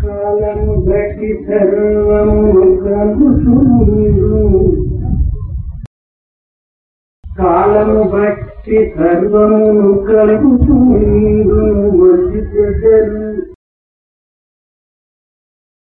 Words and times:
కాలము 0.00 0.74
బట్టి 0.84 1.30
సర్వమును 1.46 2.66
కలుగుతుందు 2.80 4.38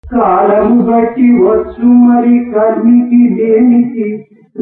కాలము 0.04 0.78
బట్టి 0.86 1.28
వచ్చు 1.42 1.86
మరి 2.02 2.36
కర్మికి 2.50 3.22
దేనికి? 3.36 4.08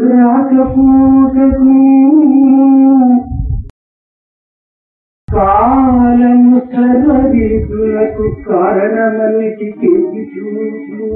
రాకపోకకు 0.08 1.74
కాలం 5.28 6.39
జన్మలకు 7.70 8.24
కారణమని 8.46 9.48
తిరిగి 9.58 10.22
చూపు 10.30 11.08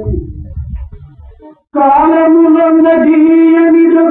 కాలములన్న 1.75 2.89
జీయనిలు 3.01 4.05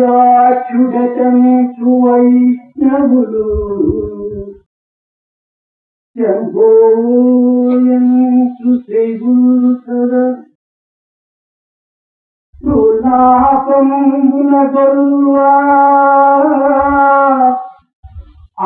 నిత్యాచ్యుడచంచు 0.00 1.92
వైష్ణవులు 2.02 3.46
శంభోయంచు 7.40 8.70
శ్రీభూసర 8.84 10.12
ప్రలాపమున 12.90 14.52
గొల్వా 14.72 15.50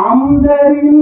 అందరి 0.03 0.93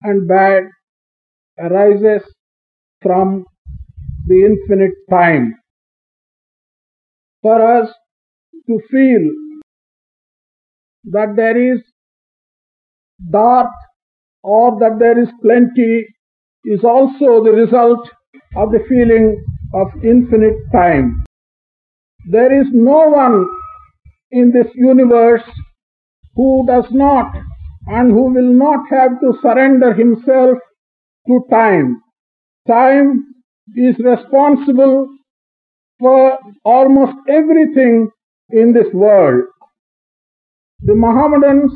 and 0.01 0.27
bad 0.27 0.63
arises 1.57 2.23
from 3.03 3.45
the 4.27 4.43
infinite 4.43 4.93
time. 5.09 5.55
For 7.43 7.77
us 7.77 7.89
to 8.67 8.79
feel 8.91 9.31
that 11.05 11.35
there 11.35 11.57
is 11.57 11.81
dearth 13.19 13.67
or 14.42 14.78
that 14.80 14.98
there 14.98 15.20
is 15.20 15.28
plenty 15.42 16.06
is 16.64 16.84
also 16.84 17.42
the 17.42 17.52
result 17.52 18.08
of 18.56 18.70
the 18.70 18.80
feeling 18.88 19.42
of 19.74 19.88
infinite 20.04 20.56
time. 20.72 21.24
There 22.30 22.60
is 22.60 22.66
no 22.72 23.08
one 23.08 23.46
in 24.30 24.52
this 24.52 24.66
universe 24.74 25.42
who 26.34 26.64
does 26.66 26.84
not 26.90 27.34
and 27.86 28.10
who 28.10 28.32
will 28.32 28.52
not 28.52 28.84
have 28.90 29.20
to 29.20 29.38
surrender 29.42 29.94
himself 29.94 30.58
to 31.26 31.44
time. 31.50 32.02
Time 32.68 33.24
is 33.76 33.96
responsible 33.98 35.08
for 35.98 36.38
almost 36.64 37.16
everything 37.28 38.10
in 38.50 38.72
this 38.72 38.92
world. 38.92 39.44
The 40.82 40.94
Mohammedans 40.94 41.72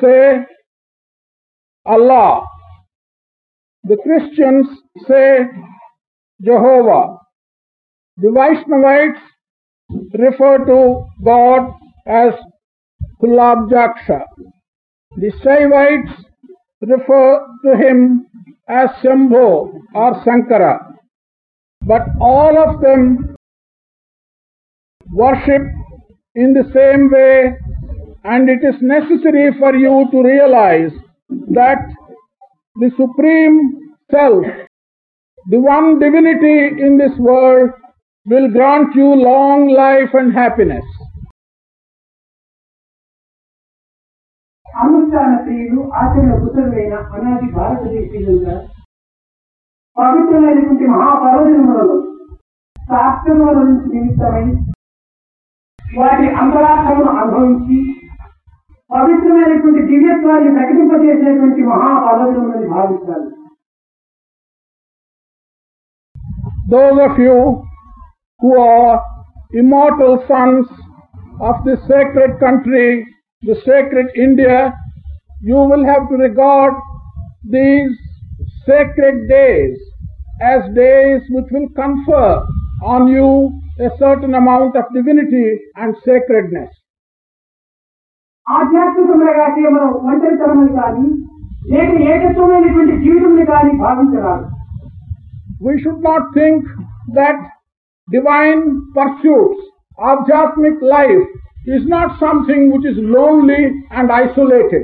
say 0.00 0.44
Allah. 1.84 2.44
The 3.84 3.96
Christians 3.96 4.66
say 5.08 5.40
Jehovah. 6.42 7.18
The 8.18 8.30
Vaishnavites 8.30 9.20
refer 10.14 10.58
to 10.66 11.04
God 11.24 11.72
as 12.06 12.34
Kulabjaksha. 13.22 14.22
The 15.16 15.32
Shaivites 15.44 16.24
refer 16.80 17.46
to 17.64 17.76
him 17.76 18.26
as 18.68 18.88
Shambho 19.02 19.72
or 19.94 20.22
Sankara. 20.24 20.94
But 21.82 22.02
all 22.20 22.56
of 22.58 22.80
them 22.80 23.34
worship 25.12 25.62
in 26.34 26.54
the 26.54 26.70
same 26.72 27.10
way 27.10 27.56
and 28.24 28.48
it 28.48 28.64
is 28.64 28.80
necessary 28.80 29.52
for 29.58 29.74
you 29.74 30.06
to 30.12 30.22
realize 30.22 30.92
that 31.50 31.80
the 32.76 32.90
Supreme 32.96 33.56
Self, 34.10 34.44
the 35.46 35.60
one 35.68 35.98
divinity 35.98 36.56
in 36.80 36.98
this 36.98 37.14
world, 37.18 37.70
will 38.26 38.48
grant 38.50 38.94
you 38.94 39.08
long 39.22 39.68
life 39.76 40.12
and 40.14 40.32
happiness. 40.34 40.84
అనుష్ఠాన 44.66 45.32
ప్రియులు 45.36 45.82
ఆచరణ 46.00 46.34
పుత్రులైన 46.42 46.94
అనాది 47.16 47.48
భారతదేశీయులుగా 47.56 48.54
పవిత్రమైనటువంటి 49.96 50.86
మహాపర్వదినములను 50.92 51.96
శాస్త్రముల 52.76 53.58
నుంచి 53.58 53.88
నిమిత్తమై 53.94 54.44
వాటి 55.96 56.26
అంతరార్థమును 56.42 57.10
అనుభవించి 57.22 57.78
పవిత్రమైనటువంటి 58.95 59.81
దివ్యత్వాన్ని 59.91 60.51
ప్రకటింపజేసేటువంటి 60.57 61.63
మహాపర్వదినములని 61.71 62.69
భావిస్తారు 62.75 63.27
Those 66.73 66.97
of 66.99 67.13
you 67.25 67.35
who 68.41 68.49
are 68.71 68.95
immortal 69.61 70.13
sons 70.31 70.65
of 71.39 71.55
this 71.67 71.79
sacred 71.91 72.31
country, 72.41 72.87
the 73.43 73.55
sacred 73.67 74.07
India, 74.25 74.57
you 75.41 75.59
will 75.69 75.85
have 75.91 76.03
to 76.09 76.17
regard 76.17 76.73
these 77.55 77.93
sacred 78.69 79.29
days 79.29 79.77
as 80.53 80.59
days 80.75 81.21
which 81.35 81.49
will 81.55 81.69
confer 81.83 82.29
on 82.95 83.07
you 83.07 83.29
a 83.79 83.91
certain 84.03 84.35
amount 84.35 84.75
of 84.75 84.93
divinity 84.93 85.47
and 85.77 85.95
sacredness. 86.07 86.71
ఆధ్యాత్మికంగా 88.46 89.32
కాకే 89.32 89.68
మనం 89.68 89.90
ఒంటరితనమని 90.04 90.72
కానీ 90.78 91.06
లేక 91.72 91.92
ఏకత్వమైనటువంటి 92.12 92.96
జీవితంని 93.04 93.46
కానీ 93.52 93.72
భావించరాదు 93.82 94.48
We 95.64 95.72
should 95.78 96.00
not 96.02 96.22
think 96.32 96.62
that 97.12 97.36
divine 98.08 98.62
pursuits, 98.92 99.58
Adhyatmic 99.98 100.78
life, 100.92 101.26
is 101.68 101.82
not 101.86 102.08
something 102.18 102.62
which 102.72 102.86
is 102.86 102.98
lonely 103.10 103.60
and 103.92 104.08
isolated. 104.16 104.82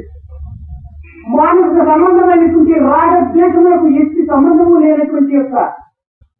మానసిక 1.32 1.78
సంబంధమైనటువంటి 1.88 2.75
రాగద్వేషములకు 2.87 3.88
ఎట్టి 4.02 4.22
సంబంధము 4.31 4.76
లేనటువంటి 4.84 5.34
యొక్క 5.34 5.56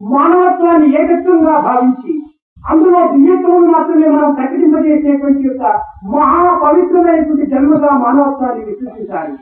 మానవత్వాన్ని 0.01 0.87
ఏకత్వంగా 0.95 1.55
భావించి 1.67 2.13
అందులో 2.68 3.00
దివ్యత్వం 3.12 3.64
మాత్రమే 3.72 4.08
మనం 4.12 4.30
ప్రకటింపజేసేటువంటి 4.36 5.42
యొక్క 5.48 5.64
మహా 6.12 6.42
పవిత్రమైనటువంటి 6.62 7.46
జన్మగా 7.54 7.90
మానవత్వాన్ని 8.04 8.64
విశ్వసించాలి 8.70 9.34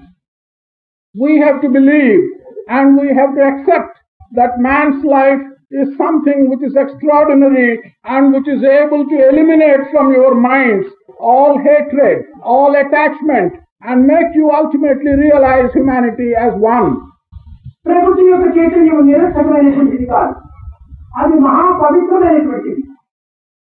We 1.14 1.32
have 1.38 1.56
to 1.60 1.68
believe 1.70 2.20
and 2.70 2.86
we 2.98 3.08
have 3.12 3.32
to 3.34 3.42
accept 3.44 3.90
that 4.32 4.52
man's 4.66 5.00
life 5.14 5.42
is 5.72 5.88
something 5.96 6.38
which 6.50 6.62
is 6.62 6.74
extraordinary 6.76 7.70
and 8.06 8.32
which 8.34 8.48
is 8.48 8.62
able 8.74 9.02
to 9.06 9.16
eliminate 9.28 9.82
from 9.92 10.06
your 10.12 10.32
minds 10.46 10.86
all 11.30 11.52
hatred, 11.60 12.16
all 12.44 12.72
attachment, 12.76 13.50
and 13.82 14.06
make 14.06 14.30
you 14.34 14.50
ultimately 14.52 15.12
realize 15.16 15.68
humanity 15.72 16.30
as 16.38 16.54
one. 16.70 16.88
ప్రకృతి 17.86 18.24
యొక్క 18.26 18.46
చైతన్యం 18.56 18.98
నిరర్థకమైనటువంటిది 19.08 20.06
కాదు 20.10 20.34
అది 21.20 21.36
మహా 21.46 21.64
పవిత్రమైనటువంటిది 21.80 22.82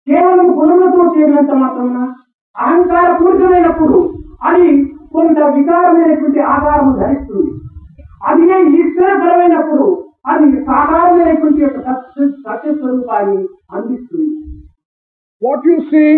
కేవలం 0.08 0.48
గుణములతో 0.58 1.04
చేరినంత 1.16 1.54
మాత్రమున 1.62 2.00
అహంకార 2.56 3.08
పూరితమైనప్పుడు 3.20 3.98
అది 4.50 4.70
కొంత 5.12 5.38
వికారమైనటువంటి 5.56 6.42
ఆకారం 6.54 6.90
ధరిస్తుంది 7.00 7.52
అది 8.30 8.44
ఈశ్వరపరమైనప్పుడు 8.82 9.88
అది 10.32 10.48
సాకారమైనటువంటి 10.68 11.62
యొక్క 11.62 11.80
సత్య 11.88 12.28
సత్య 12.46 12.74
స్వరూపాన్ని 12.80 13.42
అందిస్తుంది 13.76 14.34
What 15.42 15.64
you 15.64 15.80
see, 15.90 16.12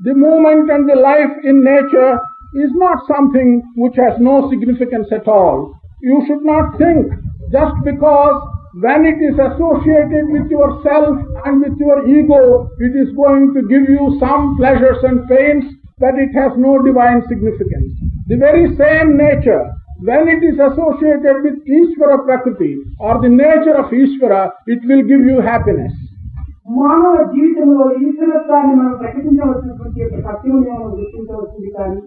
the 0.00 0.14
movement 0.16 0.68
and 0.68 0.84
the 0.88 0.96
life 1.00 1.34
in 1.44 1.62
nature 1.64 2.12
is 2.56 2.70
not 2.74 2.98
something 3.06 3.50
which 3.76 3.96
has 3.96 4.14
no 4.20 4.50
significance 4.50 5.10
at 5.12 5.28
all. 5.28 5.58
You 6.02 6.16
should 6.26 6.42
not 6.44 6.76
think 6.76 7.04
just 7.52 7.76
because 7.84 8.38
when 8.75 9.05
it 9.05 9.19
is 9.19 9.35
associated 9.39 10.29
with 10.29 10.47
yourself 10.49 11.15
and 11.45 11.61
with 11.61 11.77
your 11.79 11.97
ego, 12.09 12.69
it 12.79 12.93
is 12.95 13.09
going 13.15 13.53
to 13.55 13.61
give 13.67 13.89
you 13.89 14.17
some 14.19 14.57
pleasures 14.57 14.99
and 15.03 15.27
pains 15.27 15.65
that 15.97 16.15
it 16.17 16.31
has 16.33 16.51
no 16.57 16.81
divine 16.81 17.21
significance. 17.27 17.91
The 18.27 18.37
very 18.37 18.65
same 18.75 19.17
nature, 19.17 19.63
when 20.01 20.27
it 20.27 20.41
is 20.43 20.57
associated 20.59 21.43
with 21.45 21.55
Ishvara 21.69 22.23
Prakriti 22.25 22.73
or 22.99 23.19
the 23.21 23.27
nature 23.29 23.75
of 23.75 23.91
Ishvara, 23.93 24.43
it 24.67 24.79
will 24.85 25.03
give 25.03 25.23
you 25.23 25.39
happiness. 25.43 25.93
మానవ 26.77 27.13
జీవితంలో 27.33 27.85
ఈశ్వరత్వాన్ని 27.99 28.73
మనం 28.79 28.91
ప్రకటించవలసినటువంటి 28.93 29.99
యొక్క 30.01 30.17
సత్యం 30.25 30.57
మనం 30.65 30.89
గుర్తించవలసింది 30.97 31.69
కానీ 31.77 31.99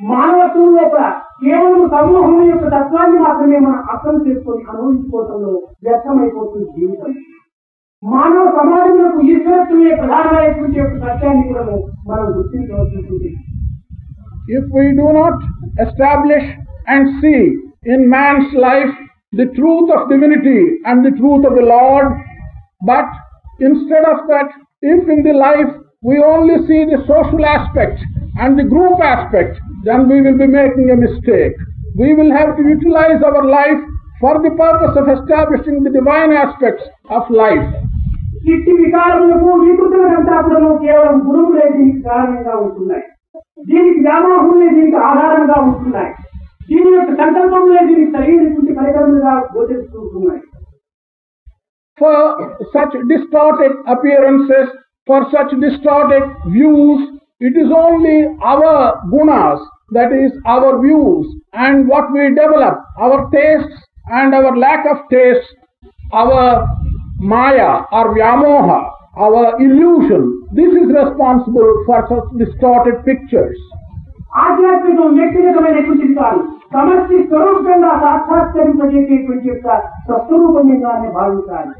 మానవత్వం 0.00 0.68
లోపల 0.78 1.04
కేవలం 1.42 1.82
సమూహం 1.94 2.40
యొక్క 2.50 2.66
తత్వాన్ని 2.76 3.18
మాత్రమే 3.18 3.58
మనం 3.58 3.82
అర్థం 3.92 4.16
చేసుకొని 4.26 4.62
అనుభవించుకోవడంలో 4.70 5.52
వ్యర్థమైపోతుంది 5.86 6.66
జీవితం 6.76 7.12
మానవ 8.02 8.44
సమాజంలో 8.58 9.06
ఈశ్వరత్వమే 9.30 9.92
ప్రధానమైనటువంటి 10.02 10.78
యొక్క 10.80 10.96
సత్యాన్ని 11.06 11.46
కూడా 11.48 11.64
మనం 12.10 12.26
గుర్తించవలసి 12.38 12.96
ఉంటుంది 13.02 13.30
if 14.50 14.64
we 14.70 14.84
do 14.92 15.08
not 15.12 15.34
establish 15.78 16.46
and 16.86 17.02
see 17.20 17.40
in 17.86 18.00
man's 18.10 18.52
life 18.60 18.94
the 19.32 19.46
truth 19.48 19.90
of 19.90 20.08
divinity 20.08 20.60
and 20.84 21.04
the 21.04 21.12
truth 21.12 21.44
of 21.44 21.54
the 21.54 21.66
Lord, 21.68 22.06
but 22.82 23.08
instead 23.60 24.04
of 24.04 24.26
that, 24.26 24.48
if 24.82 25.08
in 25.08 25.22
the 25.22 25.32
life 25.34 25.70
we 26.02 26.18
only 26.24 26.56
see 26.66 26.84
the 26.86 27.00
social 27.04 27.44
aspect 27.46 27.98
and 28.36 28.58
the 28.58 28.64
group 28.64 29.00
aspect, 29.04 29.58
then 29.84 30.08
we 30.08 30.20
will 30.20 30.36
be 30.36 30.46
making 30.48 30.90
a 30.90 30.96
mistake. 30.96 31.54
We 31.94 32.14
will 32.14 32.30
have 32.30 32.56
to 32.56 32.62
utilize 32.64 33.22
our 33.22 33.44
life 33.46 33.80
for 34.20 34.34
the 34.42 34.52
purpose 34.56 34.94
of 34.96 35.08
establishing 35.10 35.82
the 35.82 35.90
divine 35.90 36.32
aspects 36.34 36.84
of 37.10 37.30
life. 37.42 37.68
ఇట్టి 38.44 38.72
వికారములకు 38.82 39.48
వికృతులంతా 39.62 40.36
కూడా 40.44 40.68
కేవలం 40.84 41.16
గురువులే 41.26 41.64
దీనికి 41.72 42.00
కారణంగా 42.06 42.54
ఉంటున్నాయి 42.62 43.04
దీనికి 43.70 44.00
వ్యామోహములే 44.06 44.68
దీనికి 44.76 44.98
ఆధారంగా 45.08 45.56
ఉంటున్నాయి 45.66 46.12
దీని 46.68 46.90
యొక్క 46.96 47.12
సంకల్పములే 47.20 47.82
దీనికి 47.90 48.10
సరైనటువంటి 48.16 48.78
పరికరములుగా 48.80 49.34
గోచరిస్తుంటున్నాయి 49.54 50.42
for 51.98 52.12
such 52.74 52.92
distorted 53.08 53.72
appearances, 53.86 54.68
for 55.08 55.18
such 55.30 55.50
distorted 55.60 56.22
views, 56.46 57.00
it 57.40 57.54
is 57.56 57.70
only 57.76 58.16
our 58.44 58.72
gunas, 59.06 59.60
that 59.90 60.12
is 60.14 60.32
our 60.46 60.80
views 60.80 61.26
and 61.54 61.88
what 61.88 62.12
we 62.12 62.28
develop, 62.34 62.76
our 62.98 63.18
tastes 63.30 63.76
and 64.12 64.34
our 64.34 64.56
lack 64.56 64.86
of 64.86 64.98
taste, 65.10 65.48
our 66.12 66.42
maya 67.24 67.70
or 67.92 68.04
vyamoha, 68.14 68.80
our 69.16 69.60
illusion, 69.60 70.22
this 70.52 70.72
is 70.74 70.88
responsible 70.92 71.70
for 71.86 71.98
such 72.08 72.26
distorted 72.38 72.98
pictures. 73.04 73.58
ఆధ్యాత్మికం 74.40 75.08
వ్యక్తిగతమైనటువంటిది 75.18 76.14
కాదు 76.18 76.40
సమష్టి 76.74 77.16
స్వరూపంగా 77.30 77.92
సాక్షాత్కరింపజేసేటువంటి 78.02 79.48
యొక్క 79.48 79.68
స్వస్వరూపంగానే 80.06 81.08
భావించాలి 81.16 81.72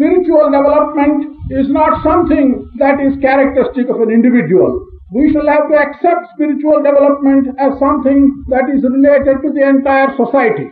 Spiritual 0.00 0.48
development 0.48 1.28
is 1.50 1.68
not 1.68 2.02
something 2.02 2.72
that 2.76 2.96
is 2.98 3.20
characteristic 3.20 3.90
of 3.90 4.00
an 4.00 4.10
individual. 4.10 4.86
We 5.12 5.30
shall 5.30 5.46
have 5.46 5.68
to 5.68 5.76
accept 5.76 6.32
spiritual 6.32 6.80
development 6.80 7.48
as 7.58 7.78
something 7.78 8.20
that 8.48 8.70
is 8.70 8.80
related 8.82 9.42
to 9.44 9.48
the 9.52 9.64
entire 9.68 10.08
society. 10.16 10.66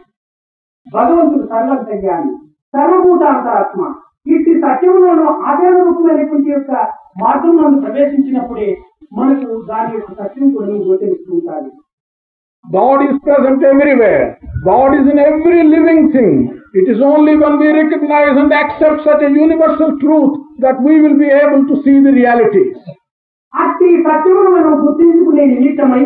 భగవంతుడు 0.86 1.44
సర్వజ్ఞాని 1.46 2.32
సర్వభూతాంతరాత్మ 2.75 3.80
ఇట్టి 4.26 4.54
సత్యములను 4.62 5.26
ఆచరణ 5.50 5.76
రూపమైనటువంటి 5.80 6.50
యొక్క 6.50 6.72
మార్గంలో 7.20 7.66
ప్రవేశించినప్పుడే 7.84 8.70
మనకు 9.12 9.48
దాని 9.69 9.92
యొక్క 9.94 10.10
సత్యం 10.22 10.48
కూడా 10.56 10.78
గోచరిస్తూ 10.88 11.32
ఉంటాయి 11.32 11.70
God 12.64 13.00
is 13.02 13.16
present 13.20 13.60
everywhere. 13.64 14.25
God 14.64 14.90
is 14.94 15.04
in 15.12 15.19
every 15.20 15.60
living 15.64 16.00
thing. 16.12 16.32
It 16.77 16.88
is 16.94 17.00
only 17.12 17.36
when 17.36 17.54
we 17.62 17.68
recognize 17.81 18.33
and 18.42 18.51
accept 18.54 19.00
such 19.07 19.21
a 19.21 19.31
universal 19.44 19.92
truth 20.04 20.33
that 20.60 20.77
we 20.88 20.94
will 21.04 21.18
be 21.18 21.30
able 21.44 21.63
to 21.71 21.75
see 21.83 21.98
the 22.07 22.13
realities. 22.21 22.75
అట్టి 23.54 23.89
సత్యమును 24.06 24.51
మనం 24.56 24.71
గుర్తించుకునే 24.83 25.44
నిమిత్తమై 25.50 26.04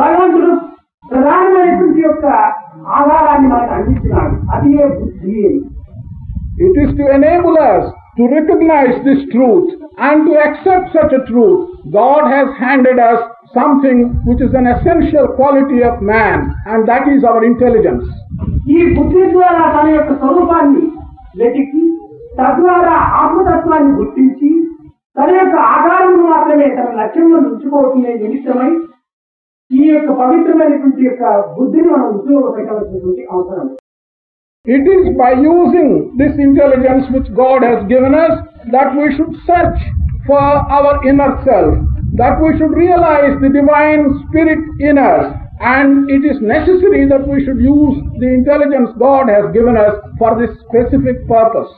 భగవంతుడు 0.00 0.50
ప్రధానమైనటువంటి 1.04 2.00
యొక్క 2.08 2.24
ఆధారాన్ని 2.98 3.48
మనకు 3.54 3.74
అందించినాడు 3.78 4.36
అది 4.56 4.70
ఏ 4.82 4.88
బుద్ధి 4.98 5.44
It 6.58 6.74
is 6.76 6.90
to 6.94 7.04
enable 7.10 7.54
us 7.66 7.84
to 8.16 8.22
recognize 8.28 8.96
this 9.04 9.20
truth 9.32 9.68
and 9.98 10.26
to 10.26 10.32
accept 10.38 10.92
such 10.92 11.12
a 11.12 11.22
truth. 11.24 11.60
God 11.92 12.24
has 12.28 12.48
handed 12.58 12.98
us 12.98 13.20
something 13.54 13.98
which 14.26 14.42
is 14.46 14.52
an 14.52 14.66
essential 14.66 15.28
quality 15.38 15.82
of 15.82 16.02
man, 16.02 16.38
and 16.66 16.86
that 16.86 17.08
is 17.08 17.24
our 17.24 17.42
intelligence. 17.44 18.04
ఈ 18.67 18.79
బుద్ధి 18.95 19.23
ద్వారా 19.33 19.63
తన 19.75 19.87
యొక్క 19.89 20.11
స్వరూపాన్ని 20.19 20.83
వెతికి 21.39 21.83
తద్వారా 22.39 22.95
ఆత్మతత్వాన్ని 23.21 23.91
గుర్తించి 23.99 24.49
తన 25.17 25.29
యొక్క 25.37 25.55
ఆధారమును 25.75 26.25
మాత్రమే 26.31 26.67
తన 26.75 26.89
లక్ష్యంలో 26.99 27.37
ఉంచుకోవటమే 27.45 28.13
నిమిత్తమై 28.23 28.71
ఈ 29.71 29.83
యొక్క 29.87 30.09
పవిత్రమైనటువంటి 30.19 31.03
యొక్క 31.03 31.23
బుద్ధిని 31.57 31.89
మనం 31.89 32.07
ఉపయోగపెట్టవలసినటువంటి 32.17 33.25
అవసరం 33.31 33.67
It 34.65 34.85
is 34.85 35.03
by 35.15 35.29
using 35.49 35.89
this 36.17 36.33
intelligence 36.37 37.05
which 37.07 37.27
God 37.33 37.59
has 37.63 37.77
given 37.87 38.13
us 38.15 38.33
that 38.67 38.89
we 38.93 39.05
should 39.15 39.33
search 39.41 39.77
for 40.25 40.41
our 40.69 40.91
inner 41.05 41.29
self, 41.41 41.69
that 42.13 42.35
we 42.37 42.49
should 42.57 42.73
realize 42.75 43.35
the 43.39 43.51
divine 43.51 44.03
spirit 44.21 44.59
in 44.81 44.97
us, 45.01 45.27
and 45.59 46.09
it 46.09 46.23
is 46.23 46.39
necessary 46.39 47.07
that 47.07 47.27
we 47.27 47.43
should 47.43 47.59
use 47.59 47.97
the 48.17 48.27
intelligence 48.29 48.89
God 48.99 49.29
has 49.29 49.51
given 49.53 49.75
us 49.77 49.95
for 50.17 50.37
this 50.37 50.51
specific 50.59 51.27
purpose. 51.27 51.71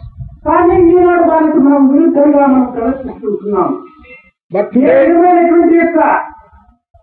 But 4.51 4.73
today, 4.73 5.07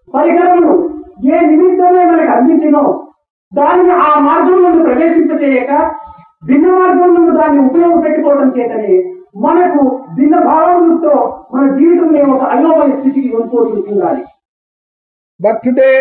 పరికరమును 0.08 0.72
ఏ 1.26 1.38
నిమిత్తమే 1.42 2.02
మనకు 2.04 2.32
అందించినో 2.32 2.82
దానిని 3.52 3.94
ఆ 4.04 4.12
మార్గంలో 4.18 4.70
ప్రవేశింపచేయక 4.84 5.72
భిన్న 6.42 6.66
మార్గంలో 6.78 7.22
దాన్ని 7.38 7.60
ఉపయోగపెట్టుకోవడం 7.66 8.48
చేతనే 8.48 8.94
మనకు 9.36 9.80
భిన్న 10.14 10.34
భావములతో 10.44 11.14
మన 11.54 11.64
జీవితంలో 11.76 12.22
ఒక 12.34 12.44
అయోమయ 12.54 12.92
స్థితికి 13.00 13.28
కొనుక్కోతుండాలి 13.28 14.24
but 15.40 15.56
today 15.64 15.96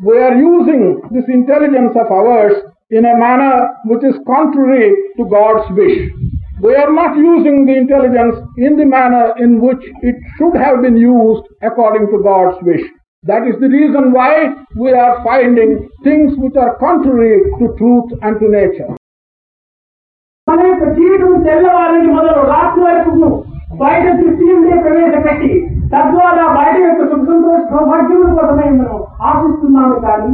we 0.00 0.18
are 0.18 0.34
using 0.34 1.00
this 1.10 1.24
intelligence 1.28 1.94
of 1.94 2.10
ours 2.10 2.54
in 2.90 3.04
a 3.06 3.16
manner 3.16 3.68
which 3.84 4.04
is 4.04 4.16
contrary 4.26 4.92
to 5.16 5.24
God's 5.26 5.70
wish. 5.72 6.10
We 6.60 6.74
are 6.74 6.92
not 6.92 7.16
using 7.16 7.66
the 7.66 7.76
intelligence 7.76 8.36
in 8.56 8.76
the 8.76 8.84
manner 8.86 9.34
in 9.38 9.60
which 9.60 9.82
it 10.02 10.16
should 10.36 10.56
have 10.56 10.82
been 10.82 10.96
used 10.96 11.44
according 11.62 12.06
to 12.12 12.22
God's 12.22 12.58
wish. 12.62 12.84
That 13.24 13.46
is 13.46 13.54
the 13.60 13.68
reason 13.68 14.12
why 14.12 14.50
we 14.76 14.90
are 14.92 15.22
finding 15.24 15.88
things 16.04 16.32
which 16.36 16.56
are 16.56 16.76
contrary 16.78 17.40
to 17.58 17.64
truth 17.78 18.08
and 18.22 18.38
to 18.40 18.48
nature. 18.50 18.90
మన 20.46 20.60
యొక్క 20.68 20.84
జీవితం 20.96 21.32
తెల్లవారిని 21.44 22.08
మొదలు 22.14 22.40
రాత్రి 22.52 22.80
వరకు 22.86 23.28
బయట 23.82 24.06
దృష్టి 24.20 24.44
నుండే 24.48 24.76
ప్రవేశపెట్టి 24.84 25.52
తద్వారా 25.93 26.45
బయట 26.57 26.77
యొక్క 26.83 27.01
సుఖ 27.11 27.25
సంతోష 27.29 27.59
సౌభాగ్యముల 27.71 28.31
కోసమే 28.37 28.69
మనం 28.79 28.97
ఆశిస్తున్నాము 29.29 29.97
కానీ 30.05 30.31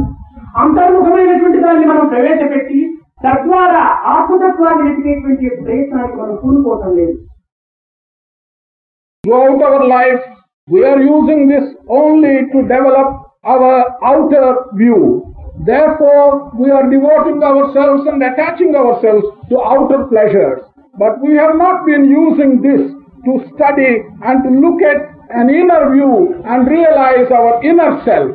అంతర్ముఖమైనటువంటి 0.62 1.58
దాన్ని 1.64 1.86
మనం 1.86 2.06
ప్రవేశపెట్టి 2.08 2.80
తద్వారా 3.24 3.82
ఆత్మతత్వాన్ని 4.14 4.84
ఎదిగేటువంటి 4.90 5.48
ప్రయత్నానికి 5.62 6.18
మనం 6.22 6.36
పూనుకోవటం 6.42 6.92
లేదు 7.00 7.16
Throughout 9.24 9.62
our 9.62 9.86
life, 9.88 10.24
we 10.68 10.84
are 10.84 11.00
using 11.00 11.48
this 11.48 11.66
only 11.90 12.32
to 12.52 12.58
develop 12.64 13.08
our 13.44 13.70
outer 14.04 14.48
view. 14.74 14.98
Therefore, 15.64 16.26
we 16.54 16.70
are 16.70 16.90
devoting 16.90 17.42
ourselves 17.42 18.06
and 18.06 18.22
attaching 18.22 18.74
ourselves 18.74 19.24
to 19.50 19.62
outer 19.66 20.04
pleasures. 20.04 20.58
But 20.96 21.22
we 21.22 21.32
have 21.34 21.56
not 21.56 21.86
been 21.86 22.04
using 22.16 22.60
this 22.60 22.82
to 23.24 23.32
study 23.48 23.92
and 24.22 24.42
to 24.44 24.50
look 24.58 24.82
at 24.84 25.00
an 25.33 25.47
inner 25.51 25.81
view 25.91 26.11
and 26.45 26.67
realize 26.69 27.29
our 27.31 27.53
inner 27.63 27.91
self. 28.05 28.31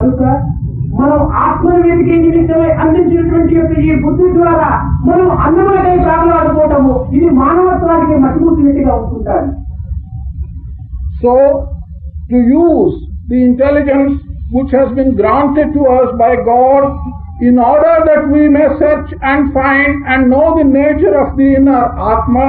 కనుక 0.00 0.22
మనం 0.98 1.20
ఆత్మను 1.44 1.78
వెతికే 1.86 2.16
నిమిత్తమై 2.24 2.70
అందించినటువంటి 2.82 3.54
యొక్క 3.56 3.72
ఈ 3.86 3.94
బుద్ధి 4.04 4.26
ద్వారా 4.36 4.68
మనం 5.08 5.28
అన్నమాటై 5.46 5.96
ప్రాణాడుకోవటము 6.04 6.94
ఇది 7.16 7.28
మానవత్వానికి 7.42 8.16
మసిమూసినట్టుగా 8.24 8.94
ఉంటుంటారు 9.02 9.48
So, 11.18 11.34
to 12.30 12.38
use 12.54 12.94
the 13.28 13.38
intelligence 13.42 14.14
which 14.50 14.70
has 14.70 14.88
been 14.92 15.12
granted 15.14 15.68
to 15.72 15.82
us 15.90 16.08
by 16.16 16.32
God 16.48 16.82
in 17.40 17.58
order 17.66 17.94
that 18.04 18.28
we 18.28 18.42
may 18.48 18.66
search 18.78 19.08
and 19.22 19.52
find 19.52 19.92
and 20.06 20.30
know 20.30 20.46
the 20.54 20.66
nature 20.74 21.14
of 21.16 21.36
the 21.38 21.48
inner 21.54 21.80
Atma, 22.10 22.48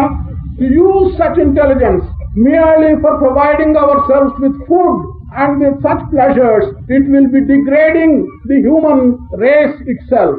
to 0.59 0.65
use 0.83 1.07
such 1.17 1.37
intelligence 1.39 2.03
merely 2.38 3.00
for 3.00 3.18
providing 3.18 3.76
ourselves 3.76 4.32
with 4.38 4.54
food 4.66 4.96
and 5.34 5.60
with 5.60 5.80
such 5.82 6.02
pleasures, 6.10 6.64
it 6.88 7.08
will 7.08 7.28
be 7.28 7.40
degrading 7.42 8.12
the 8.44 8.58
human 8.60 9.00
race 9.38 9.76
itself. 9.86 10.36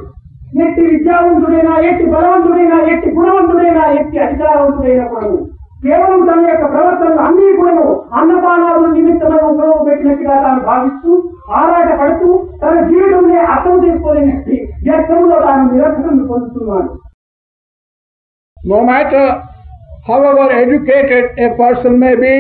ఎట్టి 0.56 0.82
విద్యావంతుడైనా 0.86 1.76
ఎట్టి 1.88 2.04
బలవంతుడైనా 2.12 2.76
ఎట్టి 2.92 3.10
గుణవంతుడైనా 3.16 3.84
ఎట్టి 4.00 4.18
అధికారవంతుడైనా 4.26 5.06
కూడాను 5.12 5.38
కేవలం 5.84 6.20
తన 6.28 6.42
యొక్క 6.50 6.66
ప్రవర్తనలు 6.74 7.22
అన్ని 7.28 7.48
కూడాను 7.58 7.86
అన్నపానాలు 8.20 8.86
నిమిత్తమై 8.94 9.40
ఉపయోగ 9.48 9.80
పెట్టినట్టుగా 9.88 10.36
తాను 10.44 10.62
భావిస్తూ 10.68 11.12
ఆరాట 11.60 11.90
పడుతూ 12.02 12.28
తన 12.62 12.76
జీవితంలో 12.92 13.40
అర్థం 13.56 13.76
చేసుకోలేనట్టి 13.86 14.58
వ్యర్థంలో 14.86 15.40
తాను 15.48 15.66
నిరర్థకం 15.74 16.22
పొందుతున్నాడు 16.34 16.92
No 18.58 18.78
matter 18.84 19.24
however 20.06 20.52
educated 20.54 21.26
a 21.40 21.56
person 21.56 22.00
may 22.00 22.16
be, 22.16 22.34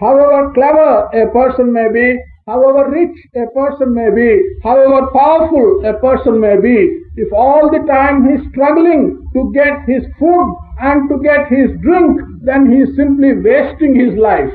however 0.00 0.52
clever 0.52 0.90
a 1.14 1.26
person 1.28 1.72
may 1.72 1.88
be, 1.90 2.06
however 2.46 2.90
rich 2.90 3.16
a 3.36 3.46
person 3.50 3.94
may 3.94 4.10
be, 4.10 4.30
however 4.64 5.08
powerful 5.12 5.84
a 5.84 5.94
person 5.98 6.40
may 6.40 6.56
be, 6.58 6.76
if 7.16 7.32
all 7.34 7.70
the 7.70 7.82
time 7.86 8.26
he 8.26 8.34
is 8.34 8.42
struggling 8.50 9.02
to 9.34 9.50
get 9.54 9.74
his 9.86 10.04
food 10.18 10.48
and 10.80 11.08
to 11.10 11.18
get 11.20 11.48
his 11.48 11.70
drink, 11.82 12.12
then 12.42 12.70
he 12.72 12.78
is 12.78 12.96
simply 12.96 13.32
wasting 13.40 13.94
his 13.94 14.14
life. 14.20 14.52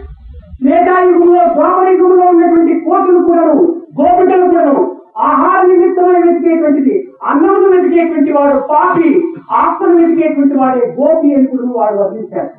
యుగంలో 0.68 1.42
ద్వాపర 1.56 1.88
ఉన్నటువంటి 2.10 2.76
కోతులు 2.86 3.20
కూడాను 3.26 3.56
గోపిటలు 4.00 4.46
కూడాను 4.52 4.84
ఆహార 5.26 5.60
నిమిత్తమై 5.72 6.20
వెతికేటువంటిది 6.24 6.96
అన్నం 7.30 7.66
వెతికేటువంటి 7.74 8.32
వాడు 8.38 8.58
పాపి 8.72 9.10
ఆత్మను 9.60 9.96
వెతికేటువంటి 10.02 10.56
వాడే 10.62 10.82
గోపి 11.00 11.28
అని 11.36 11.48
కూడా 11.52 11.68
వాడు 11.80 11.98
వర్ణించారు 12.02 12.50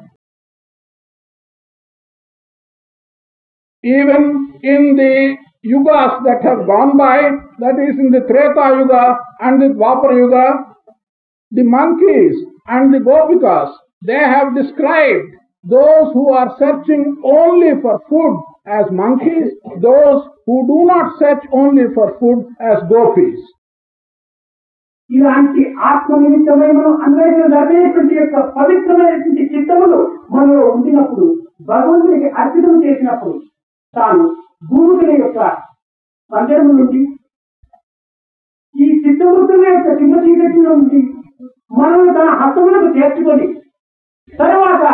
Even 3.85 4.23
in 4.63 4.95
the 4.95 5.35
yugas 5.65 6.23
that 6.23 6.41
have 6.43 6.67
gone 6.67 6.97
by, 6.97 7.31
that 7.59 7.77
is 7.79 7.97
in 7.97 8.11
the 8.11 8.21
Treta 8.21 8.77
Yuga 8.77 9.17
and 9.41 9.61
the 9.61 9.69
Dwapara 9.69 10.15
Yuga, 10.15 10.75
the 11.51 11.63
monkeys 11.63 12.35
and 12.67 12.93
the 12.93 12.99
gopikas, 12.99 13.71
they 14.01 14.13
have 14.13 14.55
described 14.55 15.25
those 15.65 16.13
who 16.13 16.31
are 16.31 16.55
searching 16.59 17.17
only 17.23 17.71
for 17.81 17.99
food 18.07 18.41
as 18.67 18.85
monkeys, 18.91 19.49
those 19.81 20.21
who 20.45 20.67
do 20.67 20.85
not 20.85 21.17
search 21.19 21.43
only 21.51 21.85
for 21.95 22.17
food 22.19 22.45
as 22.61 22.77
gopis. 22.87 23.39
ఇలాంటి 25.09 25.61
ఆత్మ 25.87 26.17
నిమిత్తమై 26.23 26.67
మనం 26.75 26.93
అన్వేషణ 27.05 27.45
జరిగేటువంటి 27.53 28.13
యొక్క 28.19 28.35
పవిత్రమైనటువంటి 28.57 29.43
చిత్తములు 29.53 29.97
మనలో 30.33 30.61
ఉండినప్పుడు 30.75 31.25
భగవంతునికి 31.71 32.29
అర్పితం 32.41 32.75
చేసినప్పుడు 32.85 33.33
తాను 33.96 34.24
భూమికుల 34.64 35.12
యొక్క 35.16 35.38
పంజరము 36.30 36.72
నుండి 36.72 37.00
ఈ 38.74 38.86
చిత్తవృత్తుల 39.02 39.64
యొక్క 39.68 39.88
చిన్న 40.00 40.16
చీకటి 40.24 40.60
నుండి 40.62 41.00
మనల్ని 41.70 42.12
తన 42.14 42.30
హస్తములకు 42.40 42.90
చేర్చుకొని 42.96 43.46
తర్వాత 44.32 44.84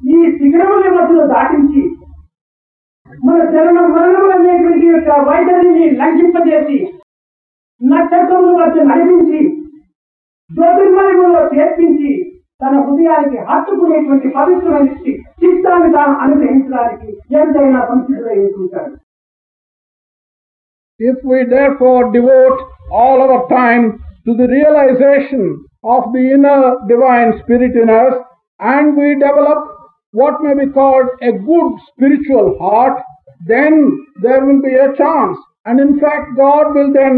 ఈ 0.00 0.18
శిఖరముల 0.32 0.90
మధ్యలో 0.94 1.24
దాటించి 1.26 1.82
మన 3.10 3.38
చరణ 3.52 3.78
మరణములు 3.88 4.34
అనేటువంటి 4.34 4.86
యొక్క 4.86 5.18
వైఖరిని 5.28 5.86
లంఘింపజేసి 5.98 6.78
నక్షత్రముల 7.80 8.52
మధ్య 8.60 8.84
నడిపించి 8.84 9.40
జ్యోతిర్మయంలో 10.50 11.42
చేర్పించి 11.52 12.12
తన 12.61 12.73
హృదయానికి 12.85 13.39
హత్తుకునేటువంటి 13.49 14.27
పవిత్రమైన 14.37 14.87
చిత్తాన్ని 15.41 15.89
తాను 15.97 16.15
అనుగ్రహించడానికి 16.25 17.09
ఎంతైనా 17.41 17.81
సంసిద్ధులై 17.91 18.37
ఉంటుంటాడు 18.45 18.95
If 20.99 21.17
we 21.29 21.39
therefore 21.55 21.99
devote 22.11 22.59
all 22.99 23.17
our 23.25 23.41
time 23.49 23.83
to 24.25 24.31
the 24.39 24.47
realization 24.47 25.41
of 25.95 26.11
the 26.13 26.23
inner 26.35 26.61
divine 26.87 27.29
spirit 27.41 27.75
in 27.75 27.89
us 27.89 28.15
and 28.59 28.97
we 28.99 29.09
develop 29.15 29.59
what 30.13 30.41
may 30.41 30.55
be 30.55 30.67
called 30.71 31.07
a 31.21 31.33
good 31.49 31.69
spiritual 31.89 32.57
heart, 32.59 32.97
then 33.45 33.73
there 34.21 34.43
will 34.45 34.61
be 34.61 34.73
a 34.75 34.95
chance. 34.95 35.37
And 35.65 35.79
in 35.79 35.99
fact, 35.99 36.35
God 36.35 36.73
will 36.73 36.91
then 36.93 37.15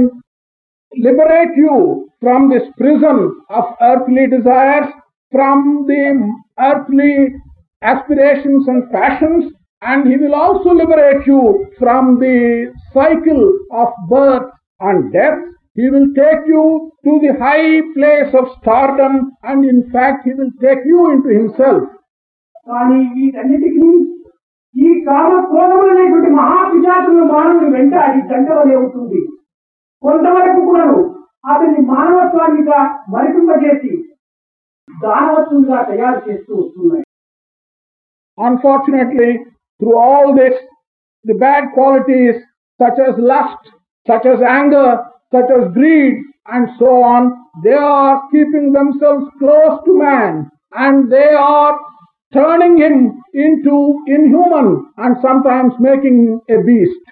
liberate 0.93 1.55
you 1.55 2.09
from 2.21 2.49
this 2.49 2.63
prison 2.77 3.17
of 3.49 3.65
earthly 3.81 4.27
desires, 4.27 4.89
from 5.34 5.58
the 5.86 6.02
earthly 6.60 7.14
aspirations 7.82 8.68
and 8.68 8.90
passions, 8.92 9.42
and 9.82 10.06
He 10.08 10.16
will 10.16 10.36
also 10.36 10.70
liberate 10.72 11.26
you 11.26 11.40
from 11.78 12.18
the 12.20 12.36
cycle 12.92 13.42
of 13.72 13.88
birth 14.08 14.48
and 14.80 15.12
death. 15.12 15.40
He 15.76 15.90
will 15.90 16.08
take 16.14 16.42
you 16.46 16.62
to 17.04 17.12
the 17.20 17.32
high 17.38 17.70
place 17.96 18.32
of 18.32 18.46
stardom, 18.58 19.14
and 19.42 19.64
in 19.64 19.80
fact, 19.90 20.18
He 20.24 20.32
will 20.32 20.52
take 20.62 20.82
you 20.86 21.00
into 21.12 21.30
Himself. 21.40 21.82
కానీ 22.68 22.98
వీటన్నిటికీ 23.14 23.88
ఈ 24.74 24.90
కామ 25.06 25.30
క్రోధములు 25.48 25.90
అనేటువంటి 25.94 26.30
మహాపిశాచులు 26.38 27.24
మానవుని 27.32 27.68
వెంటాడి 27.74 28.20
దండవలే 28.30 28.76
ఉంటుంది 28.84 29.20
కొంతవరకు 30.02 30.60
కూడాను 30.68 30.96
అతన్ని 31.52 31.82
మానవత్వాన్నిగా 31.90 32.78
మరిపింపజేసి 33.14 33.92
దానవత్వంగా 35.03 35.79
తయారు 35.91 36.21
చేస్తూ 36.27 36.53
వస్తున్నాయి 36.61 37.05
Unfortunately, 38.37 39.31
through 39.79 39.97
all 39.97 40.27
this, 40.39 40.53
the 41.25 41.35
bad 41.41 41.63
qualities 41.77 42.35
such 42.79 42.97
as 43.07 43.13
lust, 43.31 43.63
such 44.05 44.25
as 44.25 44.39
anger, 44.41 44.89
such 45.33 45.49
as 45.57 45.63
greed, 45.73 46.15
and 46.47 46.69
so 46.79 46.91
on, 47.03 47.23
they 47.63 47.73
are 47.73 48.15
keeping 48.31 48.71
themselves 48.71 49.25
close 49.37 49.75
to 49.85 49.93
man 49.97 50.49
and 50.73 51.11
they 51.11 51.31
are 51.53 51.77
turning 52.33 52.77
him 52.77 53.21
into 53.33 53.75
inhuman 54.07 54.67
and 54.97 55.17
sometimes 55.21 55.73
making 55.79 56.39
a 56.49 56.57
beast. 56.63 57.03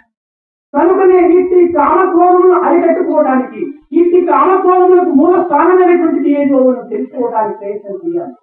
కనుకనే 0.75 1.19
ఇట్టి 1.39 1.61
కామక్రోధములను 1.75 2.59
అరికట్టుకోవడానికి 2.67 3.63
ఇట్టి 4.01 4.21
కామక్రోధములకు 4.29 5.13
మూల 5.15 5.35
స్థానమైనటువంటిది 5.43 6.31
ఏదో 6.41 6.59
మనం 6.69 6.87
తెలుసుకోవడానికి 6.89 7.61
ప్రయత్నం 7.61 7.99
చేయాలి 8.07 8.35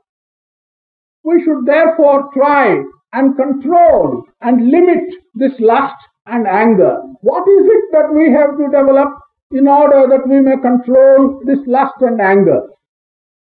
We 1.26 1.38
should 1.44 1.66
therefore 1.66 2.18
try 2.34 2.66
and 3.14 3.36
control 3.36 4.04
and 4.42 4.56
limit 4.68 5.06
this 5.36 5.56
lust 5.62 6.02
and 6.28 6.44
anger. 6.62 6.92
What 7.22 7.46
is 7.48 7.66
it 7.68 7.84
that 7.92 8.08
we 8.12 8.26
have 8.30 8.52
to 8.58 8.66
develop 8.70 9.10
in 9.52 9.68
order 9.72 10.08
that 10.08 10.24
we 10.28 10.40
may 10.40 10.58
control 10.60 11.18
this 11.44 11.62
lust 11.68 12.00
and 12.02 12.22
anger? 12.34 12.60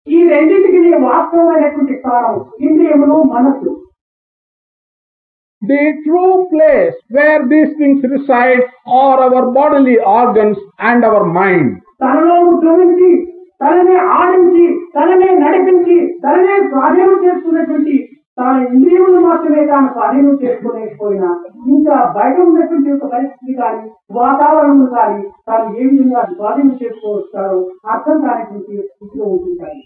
ఈ 0.07 0.21
రెండింటికి 0.29 0.81
వాస్తవమైనటువంటి 1.05 1.95
స్థానం 1.97 2.35
ఇంద్రియములు 2.61 3.17
మనస్సు 3.33 3.71
The 5.63 5.81
true 6.05 6.49
place 6.49 6.95
where 7.09 7.47
these 7.47 7.77
things 7.77 8.03
reside 8.05 8.61
are 8.89 9.21
our 9.21 9.53
bodily 9.53 9.99
organs 10.01 10.57
and 10.81 11.05
our 11.05 11.25
mind. 11.33 11.69
తనలో 12.01 12.37
ఉద్భవించి 12.51 13.09
తననే 13.61 13.97
ఆడించి 14.15 14.65
తననే 14.95 15.29
నడిపించి 15.41 15.97
తననే 16.23 16.55
స్వాధీనం 16.71 17.19
చేసుకున్నటువంటి 17.25 17.97
తన 18.39 18.55
ఇంద్రియములు 18.69 19.21
మాత్రమే 19.27 19.63
తాను 19.67 19.89
స్వాధీనం 19.93 20.37
చేసుకోలేకపోయినా 20.43 21.31
ఇంకా 21.69 21.97
బయట 22.17 22.37
ఉన్నటువంటి 22.47 23.13
పరిస్థితి 23.15 23.55
కానీ 23.61 23.85
వాతావరణం 24.13 24.83
కానీ 24.97 25.21
తాను 25.49 25.67
ఏ 25.77 25.85
విధంగా 25.91 26.23
స్వాధీనం 26.33 26.75
చేసుకోవచ్చారో 26.83 27.61
అర్థం 27.93 28.19
కానిటువంటి 28.27 28.75
స్థితిలో 28.89 29.27
ఉంటుంటాయి 29.35 29.81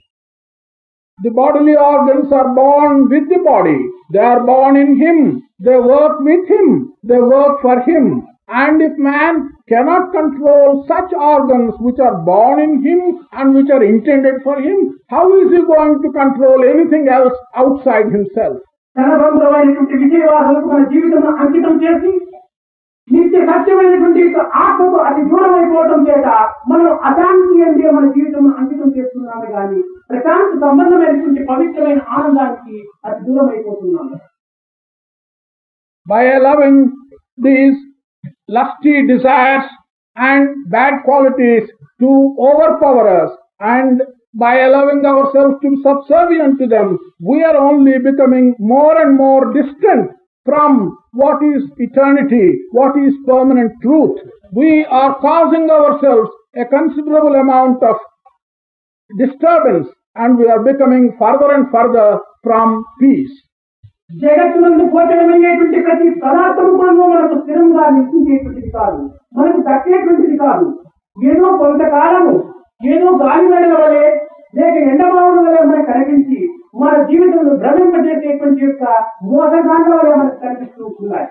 The 1.20 1.32
bodily 1.32 1.76
organs 1.76 2.32
are 2.32 2.56
born 2.56 3.10
with 3.10 3.28
the 3.30 3.40
body. 3.44 3.80
They 4.12 4.20
are 4.20 4.44
born 4.46 4.78
in 4.78 4.98
Him. 4.98 5.44
They 5.60 5.78
work 5.78 6.20
with 6.22 6.48
Him. 6.50 6.94
They 7.04 7.20
work 7.20 7.62
for 7.62 7.82
Him. 7.82 8.26
And 8.50 8.82
if 8.82 8.98
man 8.98 9.52
cannot 9.68 10.12
control 10.12 10.86
such 10.88 11.14
organs 11.14 11.76
which 11.80 12.00
are 12.00 12.18
born 12.20 12.60
in 12.60 12.84
him 12.84 13.28
and 13.34 13.54
which 13.54 13.70
are 13.70 13.84
intended 13.84 14.42
for 14.44 14.60
him, 14.60 14.98
how 15.08 15.26
is 15.40 15.52
he 15.52 15.62
going 15.66 16.02
to 16.02 16.12
control 16.12 16.66
anything 16.66 17.08
else 17.10 17.38
outside 17.56 18.10
himself? 18.12 18.58
ధనబంధమైనటువంటి 18.96 19.96
విజయవాదులకు 20.04 20.68
మన 20.72 20.86
జీవితం 20.94 21.26
అంకితం 21.42 21.76
చేసి 21.84 22.03
నిత్య 22.03 22.03
సత్యమైనటువంటి 23.55 24.23
ఆత్మకు 24.65 24.99
అతి 25.09 25.23
దూరం 25.31 25.53
అయిపోవడం 25.55 26.01
చేత 26.09 26.29
మనం 26.71 26.87
అశాంతి 27.09 27.57
అంటే 27.67 27.87
మన 27.97 28.07
జీవితం 28.15 28.47
అంకితం 28.61 28.91
చేస్తున్నాము 28.97 29.47
కానీ 29.55 29.81
ప్రశాంతి 30.11 30.57
సంబంధమైనటువంటి 30.61 31.43
పవిత్రమైన 31.51 32.03
ఆనందానికి 32.19 32.77
అతి 33.09 33.21
దూరం 33.29 33.49
అయిపోతున్నాము 33.55 34.15
By 36.07 36.23
allowing 36.31 36.79
these 37.39 37.77
lusty 38.49 39.07
desires 39.07 39.69
and 40.17 40.43
bad 40.75 40.95
qualities 41.07 41.65
to 42.01 42.11
overpower 42.41 43.05
us 43.21 43.31
and 43.75 43.95
by 44.35 44.53
allowing 44.59 45.01
ourselves 45.07 45.55
to 45.63 45.71
be 45.71 45.79
subservient 45.83 46.59
to 46.59 46.67
them, 46.67 46.89
we 47.23 47.43
are 47.43 47.57
only 47.59 47.99
becoming 48.01 48.47
more 48.73 48.95
and 49.01 49.17
more 49.17 49.43
distant 49.53 50.05
from 50.47 50.73
what 51.13 51.43
is 51.45 51.63
eternity, 51.79 52.47
what 52.71 52.97
is 52.99 53.15
permanent 53.27 53.73
truth. 53.83 54.17
We 54.53 54.85
are 54.93 55.19
causing 55.21 55.71
ourselves 55.71 56.31
a 56.57 56.65
considerable 56.67 57.35
amount 57.37 57.83
of 57.83 57.97
disturbance 59.11 59.89
and 60.17 60.39
we 60.39 60.47
are 60.47 60.63
becoming 60.63 61.17
further 61.19 61.51
and 61.55 61.67
further 61.71 62.09
from 62.45 62.69
peace. 63.01 63.35
జగత్తునందు 64.17 64.85
గోచరమయ్యేటువంటి 64.93 65.79
ప్రతి 65.81 66.09
పదార్థం 66.23 66.67
కూడా 66.79 66.91
మనకు 66.99 67.37
స్థిరంగా 67.39 67.85
నిలిచేటువంటిది 67.95 68.71
కాదు 68.75 69.01
మనకు 69.37 69.61
దక్కేటువంటిది 69.69 70.37
కాదు 70.43 70.67
ఏదో 71.17 71.49
కొంతకాలము 71.63 72.35
ఏదో 72.93 73.09
గాలి 73.23 73.47
వెళ్ళల 73.53 73.75
వలె 73.83 74.05
లేక 74.59 74.75
ఎండమావుల 74.91 75.39
వలె 75.47 75.63
మనకు 75.71 75.87
కనిపించి 75.93 76.34
మన 76.82 76.96
జీవితంలో 77.10 77.54
భ్రమింపజేసేటువంటి 77.64 78.62
యొక్క 78.66 78.84
మోసగాండ 79.32 79.88
వలె 79.94 80.16
మనకు 80.16 80.40
కనిపిస్తూ 80.46 80.82
ఉంటున్నాయి 80.88 81.30